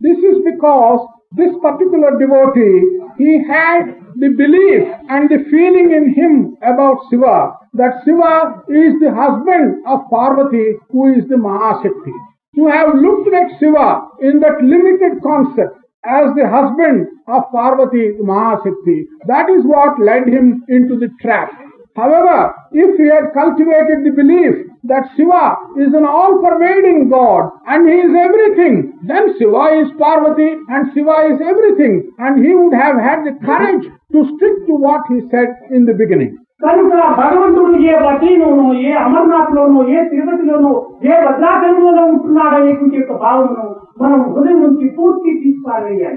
This 0.00 0.24
is 0.30 0.40
because 0.50 1.02
this 1.40 1.56
particular 1.64 2.18
devotee 2.22 2.68
he 3.18 3.42
had 3.46 3.94
the 4.16 4.30
belief 4.36 4.88
and 5.08 5.28
the 5.28 5.44
feeling 5.50 5.92
in 5.92 6.14
him 6.14 6.56
about 6.62 6.98
Shiva, 7.10 7.58
that 7.74 8.02
Shiva 8.04 8.62
is 8.68 8.94
the 9.00 9.12
husband 9.14 9.82
of 9.86 10.08
Parvati, 10.10 10.78
who 10.90 11.14
is 11.14 11.28
the 11.28 11.36
Mahashakti. 11.36 12.14
To 12.56 12.66
have 12.68 12.94
looked 12.94 13.34
at 13.34 13.58
Shiva 13.58 14.06
in 14.20 14.38
that 14.40 14.62
limited 14.62 15.22
concept 15.22 15.78
as 16.04 16.30
the 16.36 16.48
husband 16.48 17.08
of 17.26 17.42
Parvati, 17.50 18.12
the 18.18 19.06
that 19.26 19.50
is 19.50 19.64
what 19.64 19.98
led 19.98 20.28
him 20.28 20.62
into 20.68 20.98
the 20.98 21.08
trap. 21.20 21.50
However, 21.95 22.37
if 22.73 22.97
he 22.97 23.07
had 23.07 23.33
cultivated 23.33 24.05
the 24.05 24.13
belief 24.13 24.53
that 24.83 25.09
Shiva 25.13 25.45
is 25.77 25.93
an 25.93 26.05
all-pervading 26.07 27.09
God 27.09 27.49
and 27.67 27.89
he 27.89 27.97
is 27.97 28.13
everything, 28.17 28.93
then 29.03 29.35
Shiva 29.37 29.65
is 29.79 29.89
Parvati 29.99 30.49
and 30.69 30.93
Shiva 30.93 31.17
is 31.31 31.39
everything 31.43 32.11
and 32.19 32.45
he 32.45 32.53
would 32.55 32.75
have 32.75 32.95
had 32.97 33.25
the 33.25 33.33
courage 33.43 33.83
to 34.13 34.19
stick 34.27 34.55
to 34.67 34.73
what 34.77 35.01
he 35.09 35.19
said 35.29 35.49
in 35.71 35.83
the 35.85 35.93
beginning. 35.93 36.31
కనుక 36.63 36.93
భగవంతుడు 37.19 37.75
ఏ 37.89 37.93
బద్రీలోనో 38.05 38.65
ఏ 38.85 38.89
అమర్నాథ్ 39.03 39.51
లోనో 39.57 39.81
ఏ 39.93 39.99
తిరుపతిలోనో 40.09 40.71
ఏ 41.09 41.19
భద్రాచలంలోనో 41.25 42.01
ఉంటున్నాడు 42.13 42.55
అనేటువంటి 42.57 42.97
యొక్క 42.99 43.13
భావనను 43.21 43.67
మనం 44.01 44.19
హృదయం 44.25 44.59
నుంచి 44.65 44.87
పూర్తి 44.97 45.31
తీసుకోవాలి 45.43 46.09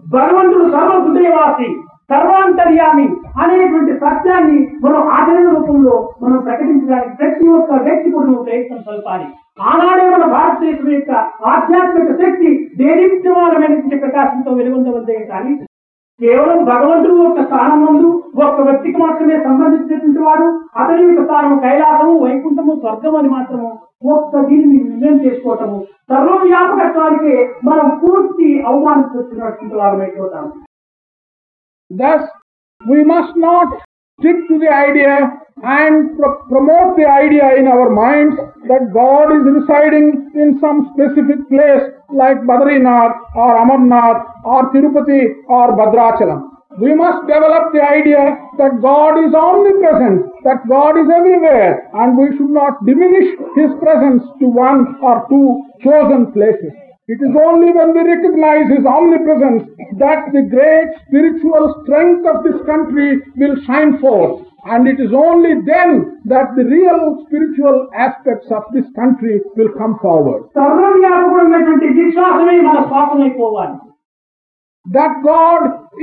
భగవంతుడు 0.00 0.66
సర్వ 0.74 0.92
హృదయవాసి 1.04 1.70
సర్వాంతర్యామి 2.13 3.05
అనేటువంటి 3.43 3.93
సత్యాన్ని 3.99 4.57
మనం 4.83 4.99
ఆచరణ 5.09 5.45
రూపంలో 5.49 5.95
మనం 6.23 6.37
ప్రకటించడానికి 6.39 7.15
ప్రతి 7.15 7.47
ఒక్క 7.49 7.81
వ్యక్తి 7.83 8.09
కూడా 8.11 8.43
ప్రయత్నం 8.43 8.81
కలపాలి 8.87 9.27
ఆనాడే 9.65 10.05
మన 10.09 10.25
భారతదేశం 10.31 10.89
యొక్క 10.91 11.11
ఆధ్యాత్మిక 11.45 12.11
శక్తి 12.21 12.49
దేదీప్యమానమైనటువంటి 12.77 13.99
ప్రకాశంతో 13.99 14.51
వెలుగొందవద్దే 14.51 15.17
కానీ 15.31 15.53
కేవలం 16.19 16.59
భగవంతుడు 16.65 17.15
యొక్క 17.23 17.43
స్థానం 17.43 17.79
ముందు 17.85 18.09
ఒక్క 18.37 18.59
వ్యక్తికి 18.61 18.97
మాత్రమే 19.01 19.37
సంబంధించినటువంటి 19.37 20.19
వాడు 20.19 20.47
అతని 20.77 21.03
యొక్క 21.03 21.23
స్థానము 21.23 21.55
కైలాసము 21.59 22.13
వైకుంఠము 22.19 22.73
స్వర్గం 22.75 23.15
అని 23.15 23.29
మాత్రము 23.29 23.71
ఒక్క 24.15 24.43
దీనిని 24.49 24.77
నిర్ణయం 24.83 25.17
చేసుకోవటము 25.25 25.79
సర్వవ్యాపకత్వానికి 26.09 27.33
మనం 27.63 27.89
పూర్తి 28.01 28.47
అవమానిస్తున్నటువంటి 28.67 29.75
వారమైపోతాము. 29.75 30.51
Thus, 31.97 32.27
we 32.87 33.03
must 33.03 33.37
not 33.37 33.67
stick 34.19 34.35
to 34.49 34.57
the 34.59 34.69
idea 34.69 35.29
and 35.63 36.17
pro- 36.17 36.41
promote 36.49 36.97
the 36.97 37.05
idea 37.05 37.55
in 37.55 37.67
our 37.67 37.89
minds 37.89 38.35
that 38.67 38.89
God 38.93 39.29
is 39.29 39.43
residing 39.45 40.31
in 40.33 40.57
some 40.59 40.89
specific 40.93 41.47
place 41.49 41.85
like 42.09 42.37
Badrinath 42.49 43.13
or 43.35 43.57
Amarnath 43.61 44.25
or 44.43 44.73
Tirupati 44.73 45.45
or 45.47 45.77
Bhadrachalam. 45.77 46.49
We 46.79 46.95
must 46.95 47.27
develop 47.27 47.71
the 47.73 47.83
idea 47.83 48.37
that 48.57 48.81
God 48.81 49.21
is 49.23 49.33
omnipresent, 49.35 50.25
that 50.43 50.67
God 50.67 50.97
is 50.97 51.05
everywhere, 51.13 51.89
and 51.93 52.17
we 52.17 52.35
should 52.35 52.49
not 52.49 52.83
diminish 52.85 53.37
His 53.55 53.69
presence 53.79 54.23
to 54.39 54.47
one 54.47 54.97
or 54.99 55.27
two 55.29 55.61
chosen 55.83 56.31
places. 56.33 56.73
It 57.08 57.20
is 57.26 57.34
only 57.42 57.70
when 57.72 57.90
we 57.96 58.02
recognize 58.06 58.66
His 58.68 58.84
omnipresence 58.86 59.62
that 59.98 60.20
the 60.34 60.42
great 60.56 60.88
spiritual 61.04 61.64
strength 61.80 62.26
of 62.32 62.44
this 62.46 62.58
country 62.66 63.08
will 63.36 63.56
shine 63.68 63.92
forth. 63.98 64.34
And 64.66 64.86
it 64.86 64.98
is 65.00 65.12
only 65.14 65.52
then 65.64 65.90
that 66.26 66.48
the 66.56 66.64
real 66.76 67.00
spiritual 67.24 67.76
aspects 67.96 68.48
of 68.50 68.64
this 68.74 68.84
country 68.94 69.34
will 69.56 69.72
come 69.80 69.94
forward. 70.04 70.40
సర్వవ్యాపకమైనటువంటి 70.58 71.88
విశ్వాసమే 71.98 72.56
మన 72.68 72.78
శ్వాసమైపోవాలి 72.90 73.76
That 74.86 75.14
God 75.24 75.62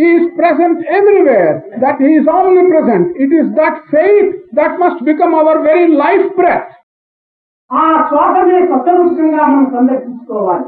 is 0.10 0.21
present 0.39 0.77
everywhere, 0.97 1.53
that 1.84 1.97
He 2.05 2.10
is 2.19 2.27
omnipresent. 2.29 3.05
It 3.17 3.31
is 3.39 3.47
that 3.60 3.75
faith 3.93 4.27
that 4.60 4.73
must 4.84 4.99
become 5.10 5.34
our 5.34 5.55
very 5.69 5.88
life 6.03 6.27
breath. 6.39 6.67
ఆ 7.71 7.86
శ్వాసమే 8.10 8.58
సత్యరూపంగా 8.71 9.43
మనం 9.51 9.65
సందర్శించుకోవాలి 9.77 10.67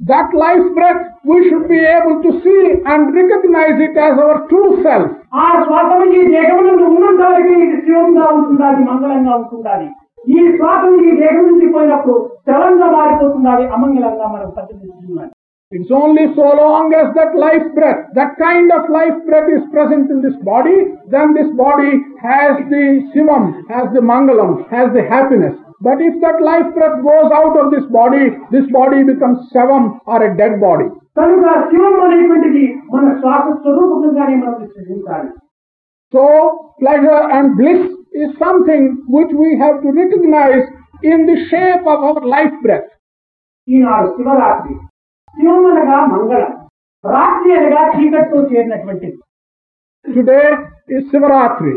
That 0.00 0.28
life 0.34 0.66
breath 0.74 1.02
we 1.24 1.48
should 1.48 1.68
be 1.68 1.78
able 1.78 2.22
to 2.22 2.30
see 2.42 2.62
and 2.84 3.14
recognize 3.14 3.80
it 3.80 3.96
as 3.98 4.18
our 4.18 4.36
true 4.50 4.82
self. 4.82 5.06
ఆ 5.36 5.46
శ్వాసము 5.62 6.04
ఈ 6.16 6.24
దేహం 6.34 6.60
నుండి 6.66 6.84
ఉన్నంత 6.88 7.22
వరకు 7.30 7.52
ఇది 7.56 7.78
శివంగా 7.86 8.26
ఉంటుండాలి 8.34 8.82
మంగళంగా 8.88 9.32
ఉంటుండాలి 9.38 9.88
ఈ 10.34 10.42
శ్వాసం 10.56 10.92
ఈ 11.06 11.12
దేహం 11.22 11.42
నుంచి 11.48 11.66
పోయినప్పుడు 11.74 12.18
చలంగా 12.48 12.88
మారిపోతుండాలి 12.96 13.66
అమంగళంగా 13.76 14.28
మనం 14.34 14.52
పరిశీలిస్తున్నాం 14.58 15.32
It's 15.72 15.90
only 15.92 16.24
so 16.34 16.48
long 16.54 16.92
as 16.94 17.06
that 17.14 17.32
life 17.36 17.64
breath, 17.76 18.02
that 18.14 18.32
kind 18.38 18.68
of 18.70 18.82
life 18.90 19.16
breath 19.26 19.48
is 19.50 19.62
present 19.72 20.06
in 20.14 20.18
this 20.22 20.36
body, 20.44 20.76
then 21.08 21.34
this 21.34 21.48
body 21.56 21.92
has 22.22 22.52
the 22.72 22.82
Shivam, 23.10 23.44
has 23.68 23.86
the 23.92 24.02
Mangalam, 24.10 24.52
has 24.70 24.88
the 24.92 25.04
happiness. 25.04 25.56
But 25.80 26.00
if 26.00 26.20
that 26.22 26.40
life 26.42 26.72
breath 26.74 27.02
goes 27.02 27.30
out 27.32 27.58
of 27.58 27.70
this 27.70 27.84
body, 27.90 28.30
this 28.50 28.66
body 28.70 29.02
becomes 29.04 29.38
shavam 29.52 29.98
or 30.06 30.22
a 30.24 30.36
dead 30.36 30.60
body. 30.60 30.88
So, 36.12 36.74
pleasure 36.80 37.30
and 37.32 37.56
bliss 37.56 37.90
is 38.12 38.38
something 38.38 39.04
which 39.08 39.28
we 39.34 39.58
have 39.58 39.82
to 39.82 39.92
recognize 39.92 40.62
in 41.02 41.26
the 41.26 41.36
shape 41.50 41.86
of 41.86 41.98
our 42.08 42.20
life 42.34 42.54
breath. 42.62 42.88
Eenadu 43.74 44.08
Shivaratri 44.16 44.74
Shivam 45.36 45.64
Today 50.16 50.48
is 50.88 51.04
Sivaratri. 51.12 51.74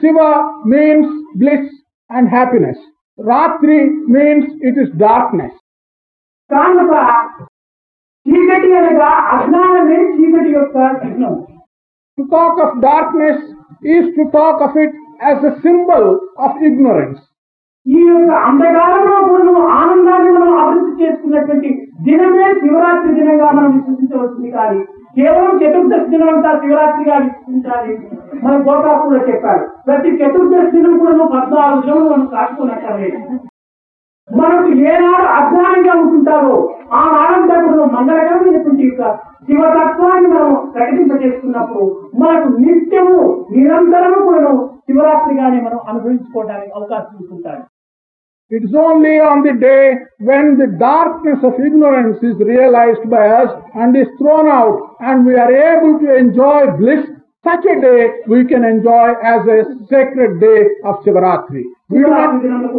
Siva 0.00 0.28
means 0.64 1.06
bliss 1.34 1.64
and 2.10 2.28
happiness. 2.28 2.78
Ratri 3.30 3.78
means 4.14 4.50
it 4.68 4.78
is 4.82 4.92
darkness. 5.04 5.56
కానుక 6.50 6.92
చీకటి 8.26 8.68
అనగా 8.78 9.10
అజ్ఞానమే 9.34 9.98
చీకటి 10.16 10.50
యొక్క 10.58 10.76
చిహ్నం. 11.02 11.34
To 12.18 12.22
talk 12.34 12.60
of 12.64 12.74
darkness 12.88 13.42
is 13.94 14.08
to 14.16 14.24
talk 14.38 14.62
of 14.66 14.76
it 14.84 14.96
as 15.28 15.44
a 15.50 15.54
symbol 15.66 16.08
of 16.46 16.58
ignorance 16.70 17.20
ఈ 17.86 18.00
యొక్క 18.08 18.32
అంధకారంలో 18.48 19.14
మనం 19.28 19.56
ఆనందాన్ని 19.78 20.30
మనం 20.34 20.50
అభివృద్ధి 20.64 20.92
చేసుకున్నటువంటి 21.00 21.70
దినమే 22.06 22.44
శివరాత్రి 22.60 23.12
దినంగా 23.16 23.48
మనం 23.56 23.70
విశ్వసించవచ్చింది 23.76 24.50
కానీ 24.58 24.80
కేవలం 25.16 25.56
చతుర్దశి 25.62 26.06
దినం 26.12 26.28
అంతా 26.34 26.50
శివరాత్రిగా 26.60 27.16
విశ్వసించాలి. 27.24 27.94
మన 28.42 28.54
గోకాకులో 28.66 29.18
చెప్పాలి 29.28 29.64
ప్రతి 29.86 30.10
చతుర్దశిని 30.20 30.92
కూడా 31.00 31.14
నువ్వు 31.16 31.32
పద్నాలుగు 31.34 31.82
దినం 31.82 32.06
మనం 32.08 32.26
కాచుకున్నట్టు 32.26 33.38
మనకు 34.28 34.68
ఏనాడు 34.88 35.26
అజ్ఞానంగా 35.38 35.94
ఉంటుంటారో 36.02 36.54
ఆ 36.92 37.02
నాడంతా 37.14 37.54
కూడా 37.64 37.84
మంగళకరమైనటువంటి 37.94 38.84
యొక్క 38.86 39.02
శివతత్వాన్ని 39.46 40.28
మనం 40.28 40.50
ప్రకటింపజేసుకున్నప్పుడు 40.74 41.84
మనకు 42.14 42.48
నిత్యము 42.58 43.18
నిరంతరము 43.50 44.20
కూడా 44.28 44.52
శివరాత్రిగానే 44.86 45.60
మనం 45.60 45.80
అనుభవించుకోవడానికి 45.88 46.72
అవకాశం 46.78 47.14
ఉంటుంటారు. 47.22 47.62
It 48.50 48.64
is 48.64 48.74
only 48.78 49.12
on 49.22 49.38
the 49.42 49.52
day 49.60 49.84
when 50.20 50.46
the 50.56 50.66
darkness 50.80 51.40
of 51.42 51.54
ignorance 51.60 52.18
is 52.22 52.36
realized 52.48 53.04
by 53.08 53.22
us 53.34 53.50
and 53.74 53.96
is 53.96 54.10
thrown 54.18 54.46
out 54.52 54.74
and 55.00 55.24
we 55.24 55.34
are 55.34 55.52
able 55.66 55.94
to 55.98 56.08
enjoy 56.14 56.58
bliss, 56.80 57.04
such 57.44 57.64
a 57.66 57.80
day 57.80 58.22
we 58.26 58.44
can 58.44 58.64
enjoy 58.64 59.14
as 59.24 59.46
a 59.48 59.64
sacred 59.86 60.40
day 60.40 60.60
of 60.84 61.02
Shivaratri. 61.04 61.62
We 61.88 61.98
do 61.98 62.08
not, 62.08 62.34
మనం 62.34 62.70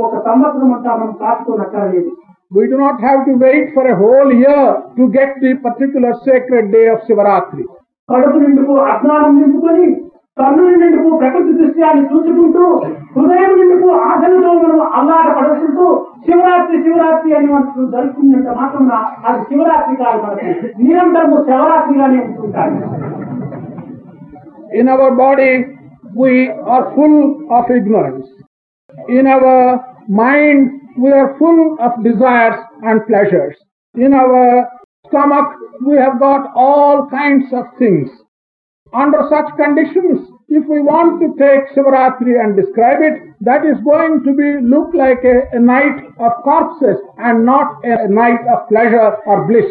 we 2.51 2.67
do 2.67 2.77
not 2.77 3.01
have 3.01 3.25
to 3.25 3.33
wait 3.33 3.73
for 3.73 3.85
a 3.85 3.95
whole 3.95 4.31
year 4.33 4.83
to 4.95 5.09
get 5.09 5.41
the 5.41 5.55
particular 5.57 6.13
sacred 6.23 6.71
day 6.71 6.87
of 6.87 6.99
Shivaratri. 7.07 7.65
కడుపు 8.09 8.37
నిండుకు 8.39 8.73
అజ్ఞానం 8.91 9.35
నింపుకొని 9.35 9.85
కన్నుల 10.37 10.71
నిండుకు 10.73 11.09
ప్రకృతి 11.19 11.51
దృశ్యాన్ని 11.59 12.03
చూసుకుంటూ 12.09 12.63
హృదయం 13.13 13.53
నిండుకు 13.59 13.89
ఆశలతో 14.07 14.51
మనం 14.63 14.79
అల్లాట 14.99 15.27
పడుకుంటూ 15.37 15.85
శివరాత్రి 16.25 16.77
శివరాత్రి 16.83 17.31
అని 17.37 17.49
మనకు 17.53 17.85
జరుగుతుందంటే 17.93 18.53
మాత్రం 18.59 18.89
అది 19.27 19.39
శివరాత్రి 19.49 19.95
కాదు 20.03 20.19
మనకి 20.25 20.73
నిరంతరము 20.83 21.37
శివరాత్రిగానే 21.47 22.19
ఉంటుంటారు 22.27 22.75
In 24.72 24.88
our 24.88 25.14
body, 25.14 25.64
we 26.14 26.48
are 26.48 26.94
full 26.94 27.48
of 27.50 27.70
ignorance. 27.70 28.26
In 29.08 29.26
our 29.26 29.96
mind, 30.08 30.80
we 30.96 31.10
are 31.10 31.36
full 31.38 31.76
of 31.80 32.02
desires 32.02 32.60
and 32.82 33.06
pleasures. 33.06 33.56
In 33.94 34.14
our 34.14 34.68
stomach, 35.08 35.48
we 35.86 35.96
have 35.96 36.18
got 36.18 36.50
all 36.54 37.08
kinds 37.08 37.52
of 37.52 37.64
things. 37.78 38.10
Under 38.92 39.20
such 39.30 39.54
conditions, 39.56 40.28
if 40.48 40.66
we 40.66 40.80
want 40.80 41.20
to 41.20 41.28
take 41.38 41.76
Shivaratri 41.76 42.42
and 42.42 42.56
describe 42.56 43.00
it, 43.02 43.34
that 43.42 43.66
is 43.66 43.76
going 43.84 44.24
to 44.24 44.32
be 44.34 44.66
look 44.66 44.94
like 44.94 45.22
a, 45.24 45.54
a 45.54 45.60
night 45.60 45.98
of 46.18 46.32
corpses 46.42 46.96
and 47.18 47.44
not 47.44 47.84
a 47.84 48.08
night 48.08 48.40
of 48.52 48.68
pleasure 48.68 49.16
or 49.26 49.46
bliss. 49.46 49.70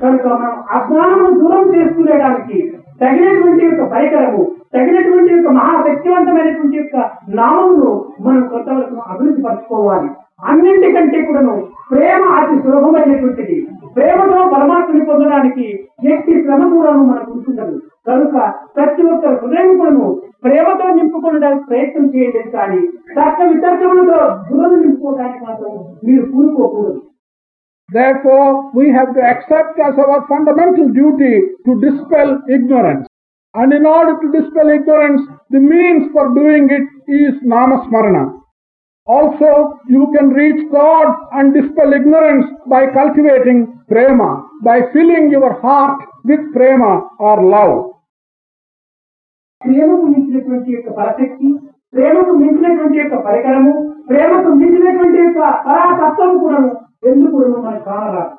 కనుక 0.00 0.24
మనం 0.32 0.56
అజ్ఞానం 0.76 1.30
దూరం 1.40 1.66
చేసుకునేడానికి 1.74 2.58
తగినటువంటి 3.01 3.63
యొక్క 3.65 3.83
పరికరము 3.93 4.43
తగినటువంటి 4.75 5.31
యొక్క 5.33 5.49
మహాశక్తివంతమైనటువంటి 5.59 6.77
యొక్క 6.81 6.97
నామమును 7.39 7.91
మనం 8.25 8.43
కొంతవరకు 8.51 8.97
అభివృద్ధి 9.11 9.41
పరచుకోవాలి. 9.47 10.09
అన్నింటికంటే 10.49 11.19
కూడాను 11.25 11.55
ప్రేమ 11.91 12.21
అతి 12.37 12.55
సులభమైనటువంటిది. 12.63 13.57
ప్రేమతో 13.95 14.37
పరమాత్మని 14.53 15.03
పొందడానికి 15.09 15.65
ఎట్టి 16.11 16.33
శ్రమ 16.43 16.61
కూడాను 16.73 17.03
మనకు 17.09 17.31
ఉంటుండదు. 17.31 17.75
కనుక 18.07 18.35
ప్రతి 18.75 19.03
ఒక్క 19.13 19.33
హృదయం 19.41 19.71
కూడాను 19.79 20.07
ప్రేమతో 20.45 20.85
నింపుకోవడానికి 20.97 21.63
ప్రయత్నం 21.69 22.05
చేయండి 22.13 22.43
కానీ 22.55 22.81
తర్క 23.17 23.39
వితర్కములతో 23.51 24.19
బుర్రను 24.47 24.77
నింపుకోవడానికి 24.85 25.43
మాత్రం 25.47 25.73
మీరు 26.07 26.25
కూరుకోకూడదు. 26.33 27.01
Therefore, 27.91 28.71
we 28.73 28.89
have 28.89 29.13
to 29.15 29.21
accept 29.23 29.77
as 29.79 29.95
our 29.99 30.25
fundamental 30.27 30.87
duty 30.91 31.33
to 31.65 31.71
dispel 31.81 32.39
ignorance. 32.49 33.05
And 33.55 33.73
in 33.73 33.85
order 33.85 34.15
to 34.15 34.27
dispel 34.31 34.69
ignorance, 34.69 35.21
the 35.49 35.59
means 35.61 36.09
for 36.13 36.33
doing 36.33 36.69
it 36.71 36.87
is 37.11 37.33
Namasmarana. 37.43 38.39
Also, 39.07 39.73
you 39.89 40.07
can 40.15 40.29
reach 40.31 40.61
God 40.71 41.07
and 41.33 41.53
dispel 41.53 41.91
ignorance 41.91 42.45
by 42.67 42.87
cultivating 42.89 43.59
prema, 43.89 44.29
by 44.63 44.79
filling 44.93 45.29
your 45.29 45.59
heart 45.59 45.99
with 46.23 46.39
prema 46.53 46.91
or 47.19 47.35
love. 47.45 47.77
ప్రేమకు 49.61 50.05
మించినటువంటి 50.11 50.69
యొక్క 50.75 50.89
పరశక్తి 50.99 51.49
ప్రేమకు 51.93 52.31
మించినటువంటి 52.39 52.97
యొక్క 53.01 53.15
పరికరము 53.25 53.73
ప్రేమకు 54.09 54.49
మించినటువంటి 54.61 55.19
యొక్క 55.23 55.39
పరాతత్వము 55.65 56.37
కూడా 56.43 56.59
ఎందుకు 57.10 57.34
కూడా 57.36 57.48
మనకు 57.58 57.84
కానరాదు 57.90 58.34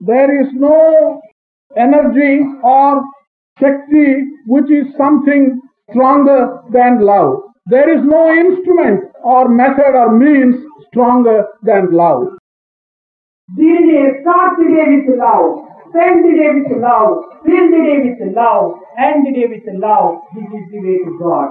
There 0.00 0.30
is 0.36 0.48
no 0.60 0.78
energy 1.72 2.30
or 2.68 2.92
Shakti 3.60 4.06
which 4.46 4.70
is 4.70 4.86
something 4.96 5.42
stronger 5.88 6.38
than 6.70 7.00
love. 7.02 7.30
There 7.66 7.88
is 7.88 8.02
no 8.06 8.22
instrument 8.34 8.98
or 9.24 9.48
method 9.50 9.94
or 9.94 10.08
means 10.16 10.56
stronger 10.86 11.38
than 11.62 11.84
love. 11.94 12.22
దీనిని 13.48 13.96
start 14.18 14.58
the 14.58 14.66
day 14.72 14.82
with 14.90 15.08
love 15.22 15.46
spend 15.86 16.20
the 16.24 16.32
day 16.36 16.46
with 16.56 16.74
love 16.84 17.08
feel 17.42 17.70
the 17.72 17.80
day 17.86 17.94
with 18.04 18.22
love 18.36 18.62
end 19.06 19.24
the 19.26 19.32
day 19.36 19.44
with 19.48 19.72
love 19.84 20.06
this 20.34 20.52
is 20.58 20.68
the 20.72 20.80
way 20.84 20.94
to 21.06 21.12
God 21.22 21.50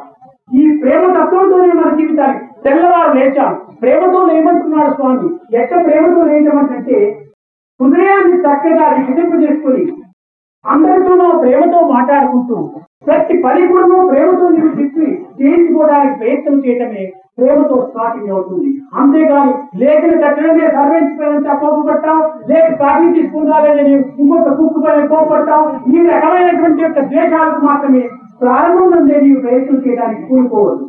ఈ 0.52 0.64
ప్రేమ 0.82 1.04
తత్వంతోనే 1.18 1.74
మన 1.80 1.90
జీవితాన్ని 2.00 2.40
తెల్లవారు 2.64 3.12
లేచాం 3.18 3.54
ప్రేమతో 3.83 4.21
లేమంటున్నాడు 4.25 4.95
స్వామి. 4.95 5.29
ఎక్కడ 5.61 5.79
ప్రేమతో 5.87 6.23
లేచమంటే 6.23 6.99
హృదయాన్ని 7.81 8.37
చక్కగా 8.37 8.85
విధింపు 8.99 9.37
చేసుకుని 9.37 9.85
అందరితోనూ 10.65 11.27
ప్రేమతో 11.43 11.81
మాట్లాడుకుంటూ 11.89 12.57
ప్రతి 13.07 13.35
పని 13.43 13.67
కూడా 13.67 13.99
ప్రేమతో 14.11 14.47
నీవు 14.49 14.71
చెప్పి 14.79 15.07
చేయించుకోవడానికి 15.41 16.19
ప్రయత్నం 16.19 16.57
చేయటమే 16.59 17.05
ప్రేమతో 17.39 17.77
స్టార్టింగ్ 17.89 18.31
అవుతుంది. 18.31 18.69
అంతేగాని 18.97 19.53
లేఖన 19.79 20.13
కట్టడమే 20.21 20.67
సర్వించుకోవాలని 20.69 21.47
చెప్పబట్టాం 21.49 22.19
లేక 22.49 22.69
కాఫీ 22.75 23.07
తీసుకుందాలని 23.15 23.95
ఇంకొక 24.19 24.49
కుక్కు 24.51 24.81
పైన 24.87 25.07
కోపడతాం 25.07 25.63
ఈ 25.95 26.07
రకమైనటువంటి 26.07 26.83
యొక్క 26.83 27.01
ద్వేషాలకు 27.01 27.61
మాత్రమే 27.67 28.05
ప్రారంభం 28.41 28.91
నుండి 28.91 29.21
నీవు 29.21 29.41
ప్రయత్నం 29.41 29.79
చేయడానికి 29.87 30.23
కూడుకోవద్దు 30.29 30.87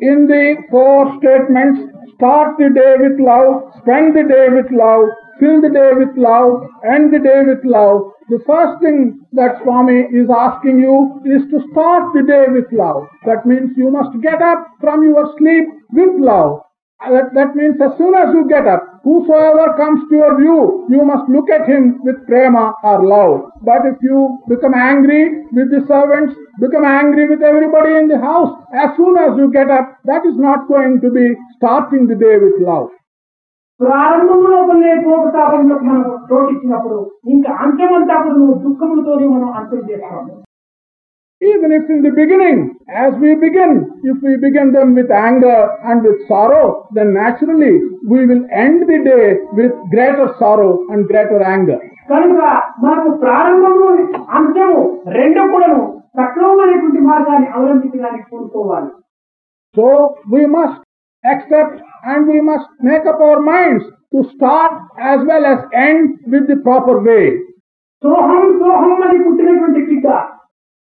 In 0.00 0.26
the 0.26 0.56
four 0.70 1.18
statements, 1.18 1.80
start 2.16 2.58
the 2.58 2.70
day 2.70 2.96
with 2.98 3.20
love, 3.20 3.70
spend 3.78 4.16
the 4.16 4.24
day 4.26 4.48
with 4.50 4.70
love, 4.72 5.08
fill 5.38 5.60
the 5.60 5.70
day 5.70 5.90
with 5.94 6.16
love, 6.16 6.66
end 6.84 7.12
the 7.14 7.18
day 7.18 7.42
with 7.46 7.64
love. 7.64 8.10
The 8.28 8.40
first 8.46 8.82
thing 8.82 9.20
that 9.32 9.62
Swami 9.62 10.08
is 10.10 10.28
asking 10.30 10.78
you 10.78 11.20
is 11.24 11.42
to 11.50 11.60
start 11.70 12.14
the 12.14 12.22
day 12.22 12.46
with 12.50 12.72
love. 12.72 13.06
That 13.26 13.46
means 13.46 13.76
you 13.76 13.90
must 13.90 14.20
get 14.20 14.40
up 14.42 14.66
from 14.80 15.04
your 15.04 15.34
sleep 15.38 15.68
with 15.92 16.18
love. 16.18 16.60
That, 17.00 17.34
that 17.34 17.54
means 17.54 17.76
as 17.80 17.96
soon 17.98 18.14
as 18.14 18.34
you 18.34 18.48
get 18.48 18.66
up, 18.66 18.82
whosoever 19.04 19.66
comes 19.76 20.00
to 20.08 20.16
your 20.16 20.32
view, 20.36 20.86
you 20.88 21.04
must 21.04 21.28
look 21.28 21.50
at 21.50 21.68
him 21.68 22.00
with 22.02 22.26
prema 22.26 22.64
or 22.82 22.96
love. 23.06 23.34
But 23.62 23.86
if 23.86 23.96
you 24.02 24.38
become 24.48 24.74
angry 24.74 25.22
with 25.52 25.70
the 25.70 25.82
servants, 25.86 26.34
become 26.60 26.84
angry 26.86 27.28
with 27.28 27.42
everybody 27.42 27.94
in 27.94 28.08
the 28.08 28.18
house, 28.20 28.52
as 28.74 28.90
soon 28.96 29.16
as 29.18 29.36
you 29.36 29.52
get 29.52 29.70
up, 29.70 29.98
that 30.04 30.24
is 30.24 30.36
not 30.38 30.68
going 30.68 31.00
to 31.00 31.10
be 31.10 31.26
starting 31.56 32.06
the 32.06 32.16
day 32.16 32.36
with 32.38 32.58
love. 32.62 32.90
ప్రారంభంలో 33.80 34.58
కొన్ని 34.66 34.90
కోపతాపంలో 35.04 35.76
మనం 35.86 36.02
చోటిచ్చినప్పుడు 36.28 36.98
ఇంకా 37.32 37.50
అంతమంతా 37.64 38.16
కూడా 38.24 38.34
నువ్వు 38.40 38.54
దుఃఖములతోనే 38.64 39.26
మనం 39.32 39.48
అంతం 39.60 39.80
చేస్తాము 39.88 40.34
Even 41.43 41.71
if 41.71 41.89
in 41.89 42.01
the 42.01 42.11
beginning, 42.11 42.57
as 42.93 43.13
we 43.15 43.33
begin, 43.35 43.71
if 44.03 44.17
we 44.21 44.35
begin 44.37 44.73
them 44.73 44.93
with 44.93 45.09
anger 45.09 45.59
and 45.83 46.03
with 46.03 46.27
sorrow, 46.27 46.65
then 46.91 47.13
naturally 47.15 47.75
we 48.05 48.25
will 48.25 48.43
end 48.53 48.81
the 48.83 48.99
day 49.05 49.27
with 49.53 49.71
greater 49.89 50.27
sorrow 50.37 50.71
and 50.89 51.07
greater 51.07 51.39
anger. 51.45 51.79
కనుక 52.09 52.39
మనకు 52.83 53.09
ప్రారంభము 53.23 53.87
అంత్యము 54.37 54.79
రెండు 55.17 55.41
కూడాను 55.51 55.81
సక్రమమైనటువంటి 56.19 57.01
మార్గాన్ని 57.09 57.47
అవలంబించడానికి 57.55 58.25
కోరుకోవాలి 58.31 58.89
So 59.75 59.85
we 60.27 60.43
must 60.47 60.77
accept 61.23 61.75
and 62.03 62.21
we 62.27 62.39
must 62.41 62.67
make 62.81 63.05
up 63.11 63.19
our 63.21 63.39
minds 63.49 63.83
to 64.13 64.19
start 64.33 64.73
as 65.11 65.19
well 65.29 65.45
as 65.45 65.59
end 65.87 66.03
with 66.33 66.45
the 66.51 66.57
proper 66.67 66.97
way. 67.09 67.25
సోహం 68.03 68.43
సోహం 68.59 68.99
అని 69.05 69.17
పుట్టినటువంటి 69.23 69.81
బిడ్డ 69.89 70.07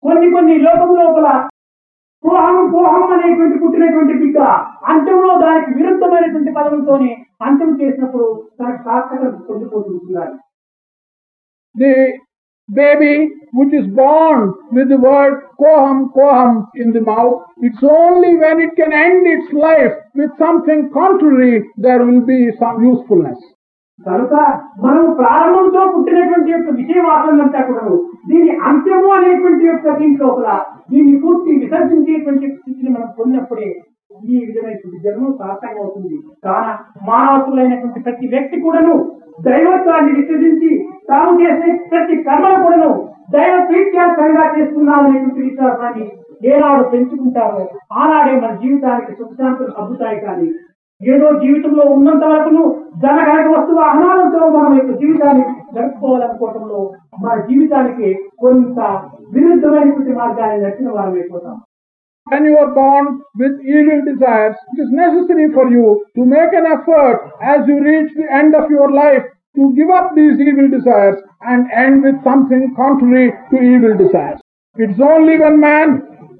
కొన్ని 0.03 0.27
కొన్ని 0.31 0.55
లోకము 0.57 0.95
లోపల 1.01 1.27
సోహం 2.23 2.57
సోహం 2.73 3.05
అనేటువంటి 3.15 3.55
పుట్టినటువంటి 3.59 4.13
బిడ్డ 4.13 4.37
అంత్యంలో 4.93 5.33
దానికి 5.39 5.71
విరుద్ధమైనటువంటి 5.79 6.51
పదములతోనే 6.51 7.11
అంత్యం 7.41 7.71
చేసినప్పుడు 7.81 8.27
దానికి 8.61 8.83
సార్థకత 8.83 9.35
పొందిపోతుంటున్నారు 9.49 10.33
The 11.79 11.93
baby 12.69 13.13
which 13.51 13.73
is 13.73 13.87
born 13.93 14.39
with 14.71 14.89
the 14.89 14.99
word 14.99 15.33
koham 15.59 15.97
koham 16.11 16.51
in 16.75 16.91
the 16.91 17.01
mouth, 17.03 17.41
it's 17.59 17.83
only 17.95 18.31
when 18.37 18.61
it 18.61 18.71
can 18.75 18.93
end 18.99 19.27
its 19.27 19.51
life 19.53 19.95
with 20.15 20.31
something 20.37 20.89
contrary 20.91 21.55
there 21.77 22.01
will 22.01 22.21
be 22.23 22.39
some 22.55 22.77
usefulness. 22.83 23.39
కనుక 23.99 24.33
మనం 24.83 25.03
ప్రారంభంతో 25.13 25.81
పుట్టినటువంటి 25.91 26.51
యొక్క 26.51 26.69
విషయవాసనంతా 26.79 27.59
కూడా 27.63 27.83
దీని 28.29 28.51
అంత్యము 28.69 29.09
అనేటువంటి 29.13 29.65
యొక్క 29.67 29.95
దీని 29.99 30.17
లోపల 30.17 30.47
దీన్ని 30.91 31.15
పూర్తి 31.21 31.51
విసర్జించేటువంటి 31.61 32.47
స్థితిని 32.53 32.89
మనం 32.89 33.09
పొందినప్పుడే 33.17 33.69
ఈ 34.27 34.39
విధమైనటువంటి 34.41 34.97
జన్మం 35.03 35.31
సార్థకం 35.39 35.79
అవుతుంది. 35.79 36.17
కాన 36.43 36.65
మానవతులైనటువంటి 37.07 37.99
ప్రతి 37.99 38.25
వ్యక్తి 38.27 38.57
కూడాను 38.61 38.95
దైవత్వాన్ని 39.47 40.11
విసర్జించి 40.11 40.71
తాము 41.07 41.31
చేసే 41.39 41.69
ప్రతి 41.89 42.15
కర్మను 42.23 42.59
కూడాను 42.65 42.91
దైవ 43.33 43.55
ప్రీత్యాసంగా 43.69 44.43
చేస్తున్నామనేటువంటి 44.55 45.41
విశ్వాసాన్ని 45.41 46.05
ఏనాడు 46.47 46.83
పెంచుకుంటారో 46.91 47.63
ఆనాడే 47.95 48.33
మన 48.41 48.53
జీవితానికి 48.61 49.13
సుఖశాంతులు 49.19 49.73
అబ్బుతాయి 49.81 50.19
కానీ 50.19 50.47
ఏదో 51.02 51.26
జీవితంలో 51.42 51.82
ఉన్నంత 51.94 52.24
వరకును 52.24 52.62
ధన 53.02 53.18
కనక 53.26 53.48
వస్తు 53.54 53.72
వాహనాలతో 53.80 54.40
మనం 54.56 54.72
యొక్క 54.78 54.92
జీవితాన్ని 55.02 55.44
జరుపుకోవాలనుకోవటంలో 55.76 56.80
మన 57.24 57.34
జీవితానికి 57.48 58.08
కొంత 58.42 58.78
విరుద్ధమైనటువంటి 59.34 60.14
మార్గాన్ని 60.20 60.62
నచ్చిన 60.66 60.90
వారం 60.98 61.16
అయిపోతాం 61.20 61.56
When 62.26 62.44
you 62.44 62.56
are 62.58 62.72
born 62.74 63.04
with 63.34 63.54
evil 63.74 64.00
desires, 64.02 64.56
it 64.72 64.78
is 64.78 64.90
necessary 64.94 65.46
for 65.50 65.64
you 65.70 65.84
to 66.16 66.22
make 66.26 66.52
an 66.52 66.66
effort 66.68 67.20
as 67.52 67.60
you 67.68 67.76
reach 67.82 68.10
the 68.14 68.26
end 68.40 68.52
of 68.54 68.66
your 68.70 68.88
life 68.94 69.24
to 69.56 69.62
give 69.72 69.90
up 69.90 70.08
these 70.14 70.36
evil 70.38 70.68
desires 70.68 71.16
and 71.44 71.60
end 71.76 71.96
with 72.02 72.18
something 72.22 72.64
contrary 72.74 73.28
to 73.50 73.56
evil 73.64 73.94
desires. 73.96 74.40
It's 74.76 75.00
only 75.04 75.36
when 75.38 75.56
man 75.60 75.88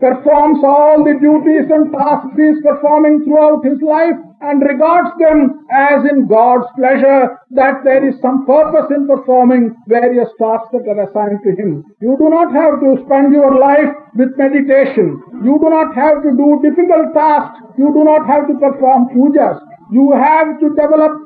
performs 0.01 0.61
all 0.65 1.03
the 1.03 1.15
duties 1.19 1.67
and 1.71 1.91
tasks 1.91 2.37
he 2.37 2.43
is 2.45 2.61
performing 2.63 3.25
throughout 3.25 3.65
his 3.65 3.81
life 3.83 4.19
and 4.44 4.62
regards 4.62 5.10
them 5.20 5.64
as 5.72 6.04
in 6.12 6.28
God's 6.28 6.68
pleasure 6.76 7.40
that 7.52 7.80
there 7.88 8.04
is 8.04 8.20
some 8.22 8.46
purpose 8.46 8.92
in 8.92 9.08
performing 9.08 9.72
various 9.88 10.28
tasks 10.36 10.68
that 10.76 10.84
are 10.92 11.08
assigned 11.08 11.40
to 11.48 11.52
him. 11.56 11.84
You 12.02 12.20
do 12.20 12.28
not 12.28 12.52
have 12.52 12.84
to 12.84 13.00
spend 13.08 13.32
your 13.32 13.56
life 13.56 13.88
with 14.16 14.36
meditation. 14.36 15.16
You 15.48 15.56
do 15.64 15.70
not 15.72 15.96
have 15.96 16.22
to 16.28 16.32
do 16.36 16.60
difficult 16.60 17.16
tasks. 17.16 17.64
You 17.78 17.96
do 17.96 18.04
not 18.04 18.28
have 18.28 18.52
to 18.52 18.56
perform 18.60 19.08
pujas. 19.16 19.60
You 19.92 20.12
have 20.12 20.60
to 20.60 20.70
develop 20.76 21.24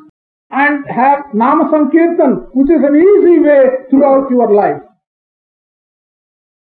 and 0.51 0.85
have 0.87 1.33
Nama 1.33 1.69
Sankirtan, 1.73 2.53
which 2.53 2.69
is 2.69 2.85
an 2.85 2.95
easy 2.95 3.39
way 3.41 3.89
throughout 3.89 4.29
your 4.29 4.53
life. 4.53 4.86